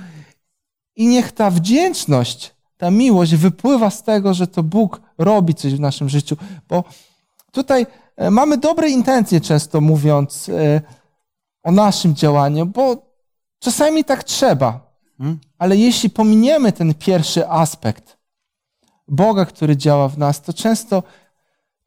i 0.96 1.06
niech 1.06 1.32
ta 1.32 1.50
wdzięczność, 1.50 2.54
ta 2.76 2.90
miłość 2.90 3.34
wypływa 3.34 3.90
z 3.90 4.02
tego, 4.02 4.34
że 4.34 4.46
to 4.46 4.62
Bóg 4.62 5.00
robi 5.18 5.54
coś 5.54 5.74
w 5.74 5.80
naszym 5.80 6.08
życiu. 6.08 6.36
Bo 6.68 6.84
tutaj 7.52 7.86
e, 8.16 8.30
mamy 8.30 8.58
dobre 8.58 8.90
intencje, 8.90 9.40
często 9.40 9.80
mówiąc 9.80 10.48
e, 10.48 10.80
o 11.62 11.72
naszym 11.72 12.14
działaniu, 12.14 12.66
bo 12.66 12.96
czasami 13.58 14.04
tak 14.04 14.24
trzeba. 14.24 14.80
Hmm? 15.18 15.38
Ale 15.58 15.76
jeśli 15.76 16.10
pominiemy 16.10 16.72
ten 16.72 16.94
pierwszy 16.94 17.48
aspekt 17.48 18.16
Boga, 19.08 19.44
który 19.44 19.76
działa 19.76 20.08
w 20.08 20.18
nas, 20.18 20.42
to 20.42 20.52
często 20.52 21.02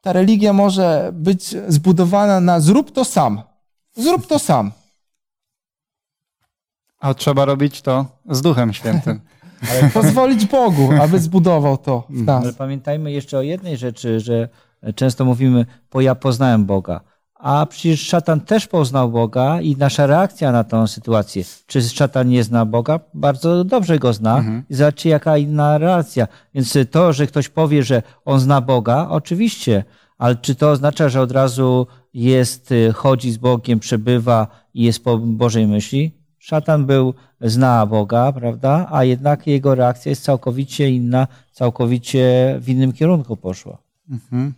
ta 0.00 0.12
religia 0.12 0.52
może 0.52 1.10
być 1.12 1.56
zbudowana 1.68 2.40
na 2.40 2.60
zrób 2.60 2.92
to 2.92 3.04
sam. 3.04 3.42
Zrób 3.96 4.26
to 4.26 4.38
sam. 4.38 4.72
A 7.00 7.14
trzeba 7.14 7.44
robić 7.44 7.82
to 7.82 8.06
z 8.30 8.42
Duchem 8.42 8.72
Świętym. 8.72 9.20
Ale 9.70 9.90
pozwolić 9.90 10.46
Bogu, 10.46 10.88
aby 11.02 11.18
zbudował 11.18 11.76
to 11.76 12.06
w 12.10 12.22
nas. 12.22 12.44
Ale 12.44 12.52
pamiętajmy 12.52 13.12
jeszcze 13.12 13.38
o 13.38 13.42
jednej 13.42 13.76
rzeczy, 13.76 14.20
że 14.20 14.48
często 14.94 15.24
mówimy, 15.24 15.66
bo 15.92 16.00
ja 16.00 16.14
poznałem 16.14 16.64
Boga. 16.64 17.00
A 17.34 17.66
przecież 17.66 18.00
szatan 18.00 18.40
też 18.40 18.66
poznał 18.66 19.10
Boga 19.10 19.60
i 19.60 19.76
nasza 19.76 20.06
reakcja 20.06 20.52
na 20.52 20.64
tę 20.64 20.88
sytuację. 20.88 21.44
Czy 21.66 21.82
szatan 21.82 22.28
nie 22.28 22.44
zna 22.44 22.66
Boga? 22.66 23.00
Bardzo 23.14 23.64
dobrze 23.64 23.98
go 23.98 24.12
zna. 24.12 24.38
Mhm. 24.38 24.62
I 24.70 24.74
zobaczcie, 24.74 25.10
jaka 25.10 25.36
inna 25.36 25.78
reakcja. 25.78 26.28
Więc 26.54 26.78
to, 26.90 27.12
że 27.12 27.26
ktoś 27.26 27.48
powie, 27.48 27.82
że 27.82 28.02
on 28.24 28.40
zna 28.40 28.60
Boga, 28.60 29.06
oczywiście, 29.10 29.84
ale 30.18 30.36
czy 30.36 30.54
to 30.54 30.70
oznacza, 30.70 31.08
że 31.08 31.20
od 31.20 31.32
razu 31.32 31.86
jest, 32.14 32.72
y, 32.72 32.92
chodzi 32.92 33.30
z 33.30 33.36
Bogiem, 33.36 33.78
przebywa 33.78 34.46
i 34.74 34.82
jest 34.82 35.04
po 35.04 35.18
Bożej 35.18 35.66
myśli? 35.66 36.19
Szatan 36.40 36.86
był, 36.86 37.14
zna 37.40 37.86
Boga, 37.86 38.32
prawda? 38.32 38.86
A 38.90 39.04
jednak 39.04 39.46
jego 39.46 39.74
reakcja 39.74 40.10
jest 40.10 40.22
całkowicie 40.22 40.90
inna, 40.90 41.26
całkowicie 41.52 42.56
w 42.60 42.68
innym 42.68 42.92
kierunku 42.92 43.36
poszła. 43.36 43.78
Mhm. 44.10 44.54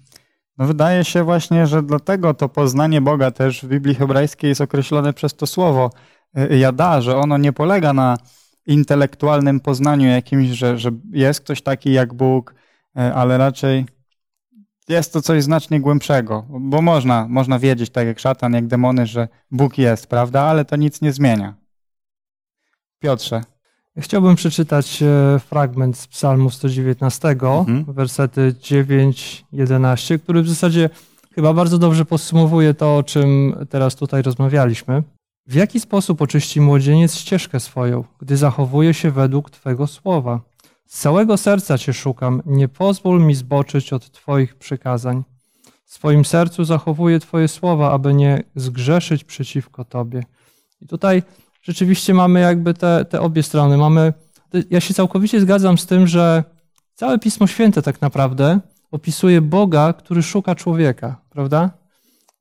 No 0.58 0.66
wydaje 0.66 1.04
się 1.04 1.24
właśnie, 1.24 1.66
że 1.66 1.82
dlatego 1.82 2.34
to 2.34 2.48
poznanie 2.48 3.00
Boga 3.00 3.30
też 3.30 3.62
w 3.62 3.68
Biblii 3.68 3.94
hebrajskiej 3.94 4.48
jest 4.48 4.60
określone 4.60 5.12
przez 5.12 5.34
to 5.34 5.46
słowo 5.46 5.90
y, 6.38 6.58
jada, 6.58 7.00
że 7.00 7.16
ono 7.16 7.38
nie 7.38 7.52
polega 7.52 7.92
na 7.92 8.16
intelektualnym 8.66 9.60
poznaniu 9.60 10.08
jakimś, 10.08 10.48
że, 10.48 10.78
że 10.78 10.90
jest 11.12 11.40
ktoś 11.40 11.62
taki 11.62 11.92
jak 11.92 12.14
Bóg, 12.14 12.54
y, 12.54 13.00
ale 13.00 13.38
raczej 13.38 13.86
jest 14.88 15.12
to 15.12 15.22
coś 15.22 15.42
znacznie 15.42 15.80
głębszego, 15.80 16.46
bo 16.48 16.82
można, 16.82 17.28
można 17.28 17.58
wiedzieć, 17.58 17.90
tak 17.90 18.06
jak 18.06 18.18
szatan, 18.18 18.52
jak 18.52 18.66
demony, 18.66 19.06
że 19.06 19.28
Bóg 19.50 19.78
jest, 19.78 20.06
prawda, 20.06 20.42
ale 20.42 20.64
to 20.64 20.76
nic 20.76 21.00
nie 21.00 21.12
zmienia. 21.12 21.61
Piotrze. 23.03 23.40
Chciałbym 23.98 24.36
przeczytać 24.36 25.03
e, 25.03 25.38
fragment 25.38 25.98
z 25.98 26.07
Psalmu 26.07 26.50
119, 26.50 27.28
Mhm. 27.40 27.84
wersety 27.84 28.55
9-11, 28.61 30.18
który 30.18 30.42
w 30.42 30.48
zasadzie 30.48 30.90
chyba 31.34 31.53
bardzo 31.53 31.78
dobrze 31.78 32.05
podsumowuje 32.05 32.74
to, 32.74 32.96
o 32.96 33.03
czym 33.03 33.55
teraz 33.70 33.96
tutaj 33.96 34.22
rozmawialiśmy. 34.22 35.03
W 35.46 35.55
jaki 35.55 35.80
sposób 35.80 36.22
oczyści 36.22 36.61
młodzieniec 36.61 37.14
ścieżkę 37.14 37.61
swoją, 37.61 38.05
gdy 38.20 38.36
zachowuje 38.36 38.94
się 38.94 39.11
według 39.11 39.50
Twego 39.50 39.86
słowa? 39.86 40.40
Z 40.86 40.98
całego 41.00 41.36
serca 41.36 41.78
Cię 41.78 41.92
szukam, 41.92 42.42
nie 42.46 42.68
pozwól 42.68 43.22
mi 43.22 43.34
zboczyć 43.34 43.92
od 43.92 44.11
Twoich 44.11 44.55
przykazań. 44.55 45.22
W 45.84 45.92
swoim 45.92 46.24
sercu 46.24 46.64
zachowuję 46.64 47.20
Twoje 47.20 47.48
słowa, 47.48 47.92
aby 47.92 48.14
nie 48.14 48.42
zgrzeszyć 48.57 49.24
przeciwko 49.24 49.84
Tobie. 49.84 50.22
I 50.80 50.86
tutaj 50.86 51.22
rzeczywiście 51.62 52.14
mamy 52.14 52.40
jakby 52.40 52.74
te, 52.74 53.04
te 53.04 53.20
obie 53.20 53.42
strony. 53.42 53.76
Mamy, 53.76 54.12
ja 54.70 54.80
się 54.80 54.94
całkowicie 54.94 55.40
zgadzam 55.40 55.78
z 55.78 55.86
tym, 55.86 56.06
że 56.06 56.44
całe 56.94 57.18
Pismo 57.18 57.46
Święte 57.46 57.82
tak 57.82 58.00
naprawdę 58.00 58.60
opisuje 58.90 59.40
Boga, 59.40 59.92
który 59.92 60.22
szuka 60.22 60.54
człowieka, 60.54 61.20
prawda? 61.30 61.70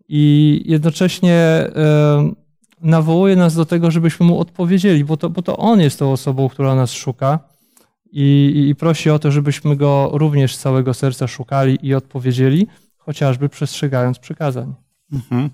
I 0.08 0.64
jednocześnie 0.66 1.68
nawołuje 2.82 3.36
nas 3.36 3.56
do 3.56 3.66
tego, 3.66 3.92
żebyśmy 3.92 4.26
mu 4.26 4.40
odpowiedzieli, 4.40 5.06
bo 5.06 5.18
to, 5.18 5.30
bo 5.30 5.42
to 5.42 5.58
on 5.58 5.80
jest 5.80 6.00
tą 6.00 6.12
osobą, 6.12 6.50
która 6.50 6.76
nas 6.76 6.92
szuka 6.92 7.40
i, 8.12 8.68
i 8.70 8.76
prosi 8.76 9.10
o 9.10 9.20
to, 9.20 9.32
żebyśmy 9.32 9.76
go 9.76 10.10
również 10.14 10.56
z 10.56 10.60
całego 10.60 10.94
serca 10.94 11.28
szukali 11.28 11.78
i 11.82 11.94
odpowiedzieli, 11.94 12.68
chociażby 12.98 13.50
przestrzegając 13.50 14.20
przykazań. 14.20 14.74
Mhm. 15.14 15.50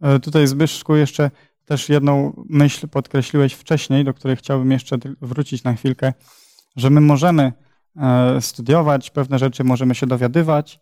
E, 0.00 0.20
Tutaj 0.20 0.46
Zbyszku 0.46 0.96
jeszcze 0.96 1.30
też 1.70 1.88
jedną 1.88 2.44
myśl 2.48 2.88
podkreśliłeś 2.88 3.52
wcześniej, 3.52 4.04
do 4.04 4.14
której 4.14 4.36
chciałbym 4.36 4.70
jeszcze 4.70 4.96
wrócić 5.20 5.64
na 5.64 5.74
chwilkę, 5.74 6.12
że 6.76 6.90
my 6.90 7.00
możemy 7.00 7.52
e, 7.96 8.40
studiować 8.40 9.10
pewne 9.10 9.38
rzeczy, 9.38 9.64
możemy 9.64 9.94
się 9.94 10.06
dowiadywać, 10.06 10.80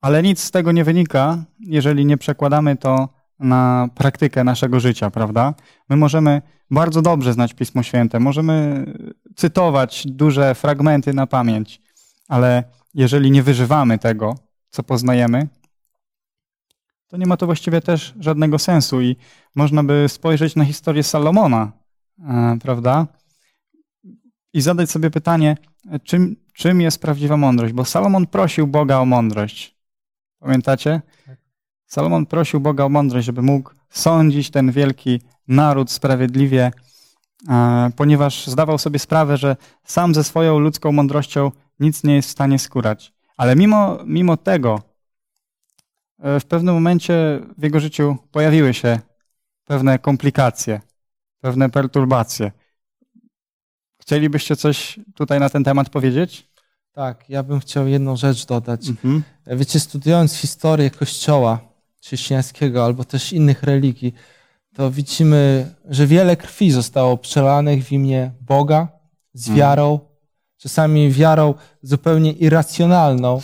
ale 0.00 0.22
nic 0.22 0.40
z 0.40 0.50
tego 0.50 0.72
nie 0.72 0.84
wynika, 0.84 1.44
jeżeli 1.60 2.06
nie 2.06 2.16
przekładamy 2.18 2.76
to 2.76 3.08
na 3.38 3.88
praktykę 3.94 4.44
naszego 4.44 4.80
życia, 4.80 5.10
prawda? 5.10 5.54
My 5.88 5.96
możemy 5.96 6.42
bardzo 6.70 7.02
dobrze 7.02 7.32
znać 7.32 7.54
Pismo 7.54 7.82
Święte, 7.82 8.20
możemy 8.20 8.84
cytować 9.36 10.06
duże 10.06 10.54
fragmenty 10.54 11.14
na 11.14 11.26
pamięć, 11.26 11.80
ale 12.28 12.64
jeżeli 12.94 13.30
nie 13.30 13.42
wyżywamy 13.42 13.98
tego, 13.98 14.34
co 14.70 14.82
poznajemy, 14.82 15.48
to 17.10 17.16
nie 17.16 17.26
ma 17.26 17.36
to 17.36 17.46
właściwie 17.46 17.80
też 17.80 18.14
żadnego 18.20 18.58
sensu 18.58 19.00
i 19.00 19.16
można 19.54 19.84
by 19.84 20.06
spojrzeć 20.08 20.56
na 20.56 20.64
historię 20.64 21.02
Salomona, 21.02 21.72
e, 22.28 22.58
prawda? 22.62 23.06
I 24.52 24.60
zadać 24.60 24.90
sobie 24.90 25.10
pytanie, 25.10 25.56
e, 25.90 26.00
czym, 26.00 26.36
czym 26.54 26.80
jest 26.80 27.02
prawdziwa 27.02 27.36
mądrość? 27.36 27.72
Bo 27.72 27.84
Salomon 27.84 28.26
prosił 28.26 28.66
Boga 28.66 28.98
o 28.98 29.04
mądrość. 29.04 29.76
Pamiętacie? 30.38 31.02
Salomon 31.86 32.26
prosił 32.26 32.60
Boga 32.60 32.84
o 32.84 32.88
mądrość, 32.88 33.26
żeby 33.26 33.42
mógł 33.42 33.70
sądzić 33.90 34.50
ten 34.50 34.72
wielki 34.72 35.20
naród 35.48 35.90
sprawiedliwie, 35.90 36.70
e, 37.48 37.90
ponieważ 37.96 38.46
zdawał 38.46 38.78
sobie 38.78 38.98
sprawę, 38.98 39.36
że 39.36 39.56
sam 39.84 40.14
ze 40.14 40.24
swoją 40.24 40.58
ludzką 40.58 40.92
mądrością 40.92 41.50
nic 41.80 42.04
nie 42.04 42.14
jest 42.14 42.28
w 42.28 42.32
stanie 42.32 42.58
skórać. 42.58 43.12
Ale 43.36 43.56
mimo, 43.56 43.98
mimo 44.06 44.36
tego, 44.36 44.89
w 46.22 46.44
pewnym 46.44 46.74
momencie 46.74 47.40
w 47.58 47.62
jego 47.62 47.80
życiu 47.80 48.16
pojawiły 48.32 48.74
się 48.74 48.98
pewne 49.64 49.98
komplikacje, 49.98 50.80
pewne 51.40 51.70
perturbacje. 51.70 52.52
Chcielibyście 54.02 54.56
coś 54.56 55.00
tutaj 55.14 55.40
na 55.40 55.48
ten 55.48 55.64
temat 55.64 55.90
powiedzieć? 55.90 56.50
Tak, 56.92 57.30
ja 57.30 57.42
bym 57.42 57.60
chciał 57.60 57.88
jedną 57.88 58.16
rzecz 58.16 58.46
dodać. 58.46 58.88
Mhm. 58.88 59.22
Wiecie, 59.46 59.80
studiując 59.80 60.34
historię 60.34 60.90
Kościoła 60.90 61.60
chrześcijańskiego 62.02 62.84
albo 62.84 63.04
też 63.04 63.32
innych 63.32 63.62
religii, 63.62 64.14
to 64.74 64.90
widzimy, 64.90 65.74
że 65.84 66.06
wiele 66.06 66.36
krwi 66.36 66.70
zostało 66.70 67.16
przelanych 67.16 67.84
w 67.84 67.92
imię 67.92 68.30
Boga 68.40 68.88
z 69.34 69.48
Mhm. 69.48 69.58
wiarą, 69.58 70.00
czasami 70.56 71.12
wiarą 71.12 71.54
zupełnie 71.82 72.32
irracjonalną, 72.32 73.40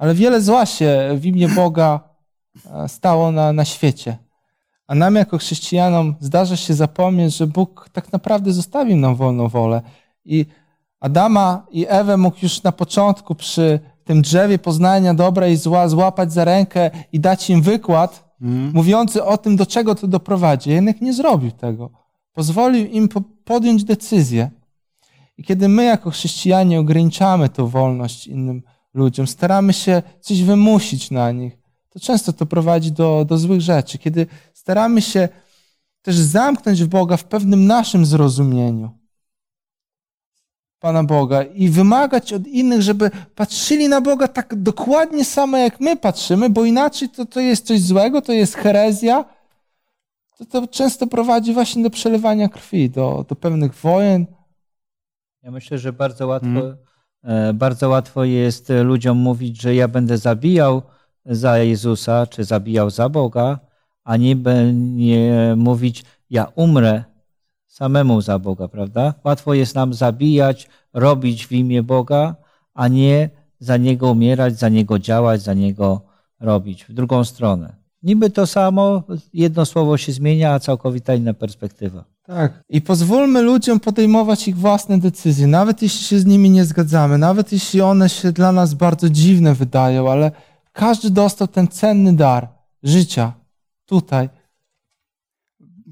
ale 0.00 0.14
wiele 0.14 0.40
zła 0.40 0.66
się 0.66 1.08
w 1.14 1.26
imię 1.26 1.48
Boga 1.48 2.00
e, 2.74 2.88
stało 2.88 3.32
na, 3.32 3.52
na 3.52 3.64
świecie. 3.64 4.16
A 4.86 4.94
nam 4.94 5.14
jako 5.14 5.38
chrześcijanom 5.38 6.14
zdarza 6.20 6.56
się 6.56 6.74
zapomnieć, 6.74 7.36
że 7.36 7.46
Bóg 7.46 7.88
tak 7.92 8.12
naprawdę 8.12 8.52
zostawił 8.52 8.96
nam 8.96 9.14
wolną 9.16 9.48
wolę. 9.48 9.82
I 10.24 10.46
Adama 11.00 11.66
i 11.70 11.86
Ewę 11.88 12.16
mógł 12.16 12.36
już 12.42 12.62
na 12.62 12.72
początku 12.72 13.34
przy 13.34 13.80
tym 14.04 14.22
drzewie 14.22 14.58
poznania 14.58 15.14
dobra 15.14 15.46
i 15.46 15.56
zła 15.56 15.88
złapać 15.88 16.32
za 16.32 16.44
rękę 16.44 16.90
i 17.12 17.20
dać 17.20 17.50
im 17.50 17.62
wykład 17.62 18.30
Mhm. 18.42 18.72
mówiący 18.74 19.24
o 19.24 19.38
tym, 19.38 19.56
do 19.56 19.66
czego 19.66 19.94
to 19.94 20.06
doprowadzi. 20.08 20.70
Jednak 20.70 21.00
nie 21.00 21.12
zrobił 21.12 21.50
tego. 21.50 21.90
Pozwolił 22.32 22.86
im 22.86 23.08
po- 23.08 23.22
podjąć 23.44 23.84
decyzję. 23.84 24.50
I 25.38 25.44
kiedy 25.44 25.68
my 25.68 25.84
jako 25.84 26.10
chrześcijanie 26.10 26.80
ograniczamy 26.80 27.48
tę 27.48 27.66
wolność 27.68 28.26
innym 28.26 28.62
ludziom, 28.94 29.26
staramy 29.26 29.72
się 29.72 30.02
coś 30.20 30.42
wymusić 30.42 31.10
na 31.10 31.32
nich, 31.32 31.58
to 31.88 32.00
często 32.00 32.32
to 32.32 32.46
prowadzi 32.46 32.92
do, 32.92 33.24
do 33.24 33.38
złych 33.38 33.60
rzeczy. 33.60 33.98
Kiedy 33.98 34.26
staramy 34.54 35.02
się 35.02 35.28
też 36.02 36.16
zamknąć 36.16 36.82
w 36.82 36.88
Boga 36.88 37.16
w 37.16 37.24
pewnym 37.24 37.66
naszym 37.66 38.06
zrozumieniu, 38.06 39.00
Pana 40.80 41.04
Boga 41.04 41.42
i 41.42 41.68
wymagać 41.68 42.32
od 42.32 42.46
innych, 42.46 42.82
żeby 42.82 43.10
patrzyli 43.34 43.88
na 43.88 44.00
Boga 44.00 44.28
tak 44.28 44.54
dokładnie 44.62 45.24
samo, 45.24 45.56
jak 45.56 45.80
my 45.80 45.96
patrzymy, 45.96 46.50
bo 46.50 46.64
inaczej 46.64 47.08
to, 47.08 47.26
to 47.26 47.40
jest 47.40 47.66
coś 47.66 47.80
złego, 47.80 48.22
to 48.22 48.32
jest 48.32 48.54
herezja, 48.54 49.24
to, 50.38 50.44
to 50.44 50.66
często 50.68 51.06
prowadzi 51.06 51.52
właśnie 51.52 51.82
do 51.82 51.90
przelewania 51.90 52.48
krwi, 52.48 52.90
do, 52.90 53.24
do 53.28 53.36
pewnych 53.36 53.74
wojen. 53.74 54.26
Ja 55.42 55.50
myślę, 55.50 55.78
że 55.78 55.92
bardzo 55.92 56.26
łatwo, 56.26 56.48
Mhm. 56.48 56.76
E, 57.22 57.52
bardzo 57.52 57.88
łatwo 57.88 58.24
jest 58.24 58.70
e, 58.70 58.82
ludziom 58.82 59.18
mówić, 59.18 59.62
że 59.62 59.74
ja 59.74 59.88
będę 59.88 60.18
zabijał 60.18 60.82
za 61.26 61.58
Jezusa, 61.58 62.26
czy 62.26 62.44
zabijał 62.44 62.90
za 62.90 63.08
Boga, 63.08 63.58
a 64.04 64.16
nie, 64.16 64.36
nie 64.74 65.54
mówić, 65.56 66.04
ja 66.30 66.52
umrę 66.54 67.04
samemu 67.66 68.20
za 68.20 68.38
Boga, 68.38 68.68
prawda? 68.68 69.14
Łatwo 69.24 69.54
jest 69.54 69.74
nam 69.74 69.94
zabijać, 69.94 70.68
robić 70.92 71.46
w 71.46 71.52
imię 71.52 71.82
Boga, 71.82 72.34
a 72.74 72.88
nie 72.88 73.30
za 73.58 73.76
Niego 73.76 74.10
umierać, 74.10 74.58
za 74.58 74.68
Niego 74.68 74.98
działać, 74.98 75.42
za 75.42 75.54
Niego 75.54 76.00
robić. 76.40 76.84
W 76.84 76.92
drugą 76.92 77.24
stronę. 77.24 77.76
Niby 78.02 78.30
to 78.30 78.46
samo, 78.46 79.02
jedno 79.32 79.66
słowo 79.66 79.96
się 79.96 80.12
zmienia, 80.12 80.52
a 80.52 80.60
całkowita 80.60 81.14
inna 81.14 81.34
perspektywa. 81.34 82.04
Tak. 82.30 82.64
I 82.68 82.80
pozwólmy 82.80 83.42
ludziom 83.42 83.80
podejmować 83.80 84.48
ich 84.48 84.56
własne 84.56 84.98
decyzje, 84.98 85.46
nawet 85.46 85.82
jeśli 85.82 86.06
się 86.06 86.18
z 86.18 86.26
nimi 86.26 86.50
nie 86.50 86.64
zgadzamy, 86.64 87.18
nawet 87.18 87.52
jeśli 87.52 87.80
one 87.80 88.08
się 88.08 88.32
dla 88.32 88.52
nas 88.52 88.74
bardzo 88.74 89.10
dziwne 89.10 89.54
wydają, 89.54 90.10
ale 90.10 90.32
każdy 90.72 91.10
dostał 91.10 91.48
ten 91.48 91.68
cenny 91.68 92.12
dar 92.12 92.48
życia 92.82 93.32
tutaj. 93.86 94.28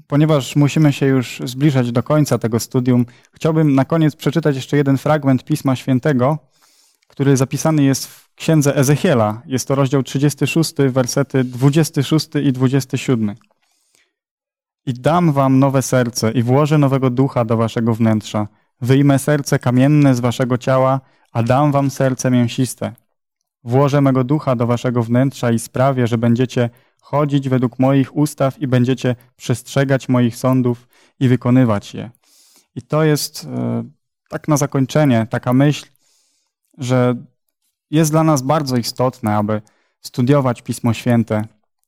Ponieważ 0.07 0.55
musimy 0.55 0.93
się 0.93 1.05
już 1.05 1.41
zbliżać 1.45 1.91
do 1.91 2.03
końca 2.03 2.37
tego 2.37 2.59
studium, 2.59 3.05
chciałbym 3.31 3.75
na 3.75 3.85
koniec 3.85 4.15
przeczytać 4.15 4.55
jeszcze 4.55 4.77
jeden 4.77 4.97
fragment 4.97 5.43
Pisma 5.43 5.75
Świętego, 5.75 6.37
który 7.07 7.37
zapisany 7.37 7.83
jest 7.83 8.07
w 8.07 8.35
księdze 8.35 8.75
Ezechiela. 8.75 9.41
Jest 9.45 9.67
to 9.67 9.75
rozdział 9.75 10.03
36, 10.03 10.73
wersety 10.89 11.43
26 11.43 12.29
i 12.43 12.53
27. 12.53 13.35
I 14.89 14.93
dam 14.93 15.31
wam 15.31 15.59
nowe 15.59 15.81
serce 15.81 16.31
i 16.31 16.43
włożę 16.43 16.77
nowego 16.77 17.09
ducha 17.09 17.45
do 17.45 17.57
waszego 17.57 17.95
wnętrza. 17.95 18.47
Wyjmę 18.81 19.19
serce 19.19 19.59
kamienne 19.59 20.15
z 20.15 20.19
waszego 20.19 20.57
ciała, 20.57 21.01
a 21.31 21.43
dam 21.43 21.71
wam 21.71 21.89
serce 21.89 22.31
mięsiste. 22.31 22.93
Włożę 23.63 24.01
mego 24.01 24.23
ducha 24.23 24.55
do 24.55 24.67
waszego 24.67 25.03
wnętrza 25.03 25.51
i 25.51 25.59
sprawię, 25.59 26.07
że 26.07 26.17
będziecie 26.17 26.69
chodzić 27.01 27.49
według 27.49 27.79
moich 27.79 28.15
ustaw 28.15 28.61
i 28.61 28.67
będziecie 28.67 29.15
przestrzegać 29.35 30.09
moich 30.09 30.35
sądów 30.35 30.87
i 31.19 31.27
wykonywać 31.27 31.93
je. 31.93 32.09
I 32.75 32.81
to 32.81 33.03
jest 33.03 33.45
e, 33.45 33.83
tak 34.29 34.47
na 34.47 34.57
zakończenie 34.57 35.27
taka 35.29 35.53
myśl, 35.53 35.85
że 36.77 37.15
jest 37.91 38.11
dla 38.11 38.23
nas 38.23 38.41
bardzo 38.41 38.77
istotne, 38.77 39.35
aby 39.35 39.61
studiować 40.01 40.61
Pismo 40.61 40.93
Święte, 40.93 41.45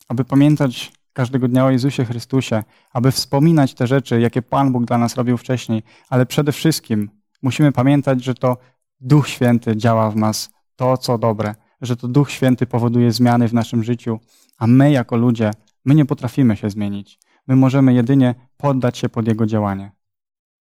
aby 0.07 0.25
pamiętać 0.25 1.00
każdego 1.13 1.47
dnia 1.47 1.65
o 1.65 1.69
Jezusie 1.69 2.05
Chrystusie, 2.05 2.63
aby 2.93 3.11
wspominać 3.11 3.73
te 3.73 3.87
rzeczy, 3.87 4.21
jakie 4.21 4.41
Pan 4.41 4.71
Bóg 4.71 4.85
dla 4.85 4.97
nas 4.97 5.15
robił 5.15 5.37
wcześniej, 5.37 5.83
ale 6.09 6.25
przede 6.25 6.51
wszystkim 6.51 7.09
musimy 7.41 7.71
pamiętać, 7.71 8.23
że 8.23 8.35
to 8.35 8.57
Duch 8.99 9.27
Święty 9.27 9.77
działa 9.77 10.11
w 10.11 10.15
nas 10.15 10.49
to, 10.75 10.97
co 10.97 11.17
dobre, 11.17 11.55
że 11.81 11.95
to 11.95 12.07
Duch 12.07 12.31
Święty 12.31 12.65
powoduje 12.65 13.11
zmiany 13.11 13.47
w 13.47 13.53
naszym 13.53 13.83
życiu, 13.83 14.19
a 14.57 14.67
my 14.67 14.91
jako 14.91 15.17
ludzie, 15.17 15.51
my 15.85 15.95
nie 15.95 16.05
potrafimy 16.05 16.57
się 16.57 16.69
zmienić. 16.69 17.19
My 17.47 17.55
możemy 17.55 17.93
jedynie 17.93 18.35
poddać 18.57 18.97
się 18.97 19.09
pod 19.09 19.27
Jego 19.27 19.45
działanie. 19.45 19.91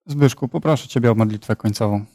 Zbyszku, 0.06 0.48
poproszę 0.48 0.88
Ciebie 0.88 1.12
o 1.12 1.16
modlitwę 1.16 1.56
końcową. 1.56 2.06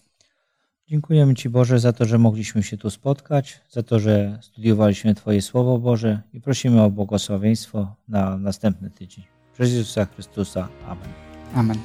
Dziękujemy 0.93 1.34
Ci 1.34 1.49
Boże 1.49 1.78
za 1.78 1.93
to, 1.93 2.05
że 2.05 2.18
mogliśmy 2.18 2.62
się 2.62 2.76
tu 2.76 2.90
spotkać, 2.90 3.61
za 3.70 3.82
to, 3.82 4.01
że 4.01 4.38
studiowaliśmy 4.40 5.14
Twoje 5.14 5.43
Słowo 5.43 5.78
Boże 5.78 6.20
i 6.34 6.40
prosimy 6.40 6.82
o 6.82 6.90
błogosławieństwo 6.90 7.95
na 8.09 8.38
następny 8.38 8.90
tydzień. 8.90 9.24
Przez 9.55 9.72
Jezusa 9.72 10.07
Chrystusa. 10.07 10.68
Amen. 10.86 11.09
Amen. 11.55 11.78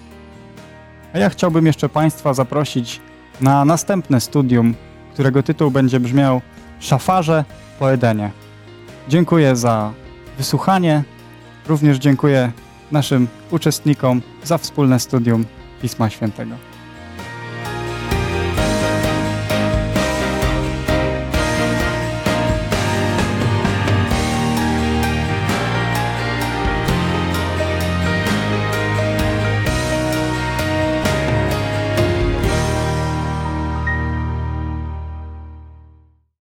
A 1.13 1.19
ja 1.19 1.29
chciałbym 1.29 1.65
jeszcze 1.65 1.89
Państwa 1.89 2.33
zaprosić 2.33 3.01
na 3.41 3.65
następne 3.65 4.21
studium, 4.21 4.75
którego 5.13 5.43
tytuł 5.43 5.71
będzie 5.71 5.99
brzmiał 5.99 6.41
Szafarze 6.79 7.45
po 7.79 7.93
Edenie. 7.93 8.31
Dziękuję 9.09 9.55
za 9.55 9.93
wysłuchanie. 10.37 11.03
Również 11.67 11.97
dziękuję 11.97 12.51
naszym 12.91 13.27
uczestnikom 13.51 14.21
za 14.43 14.57
wspólne 14.57 14.99
studium 14.99 15.45
Pisma 15.81 16.09
Świętego. 16.09 16.66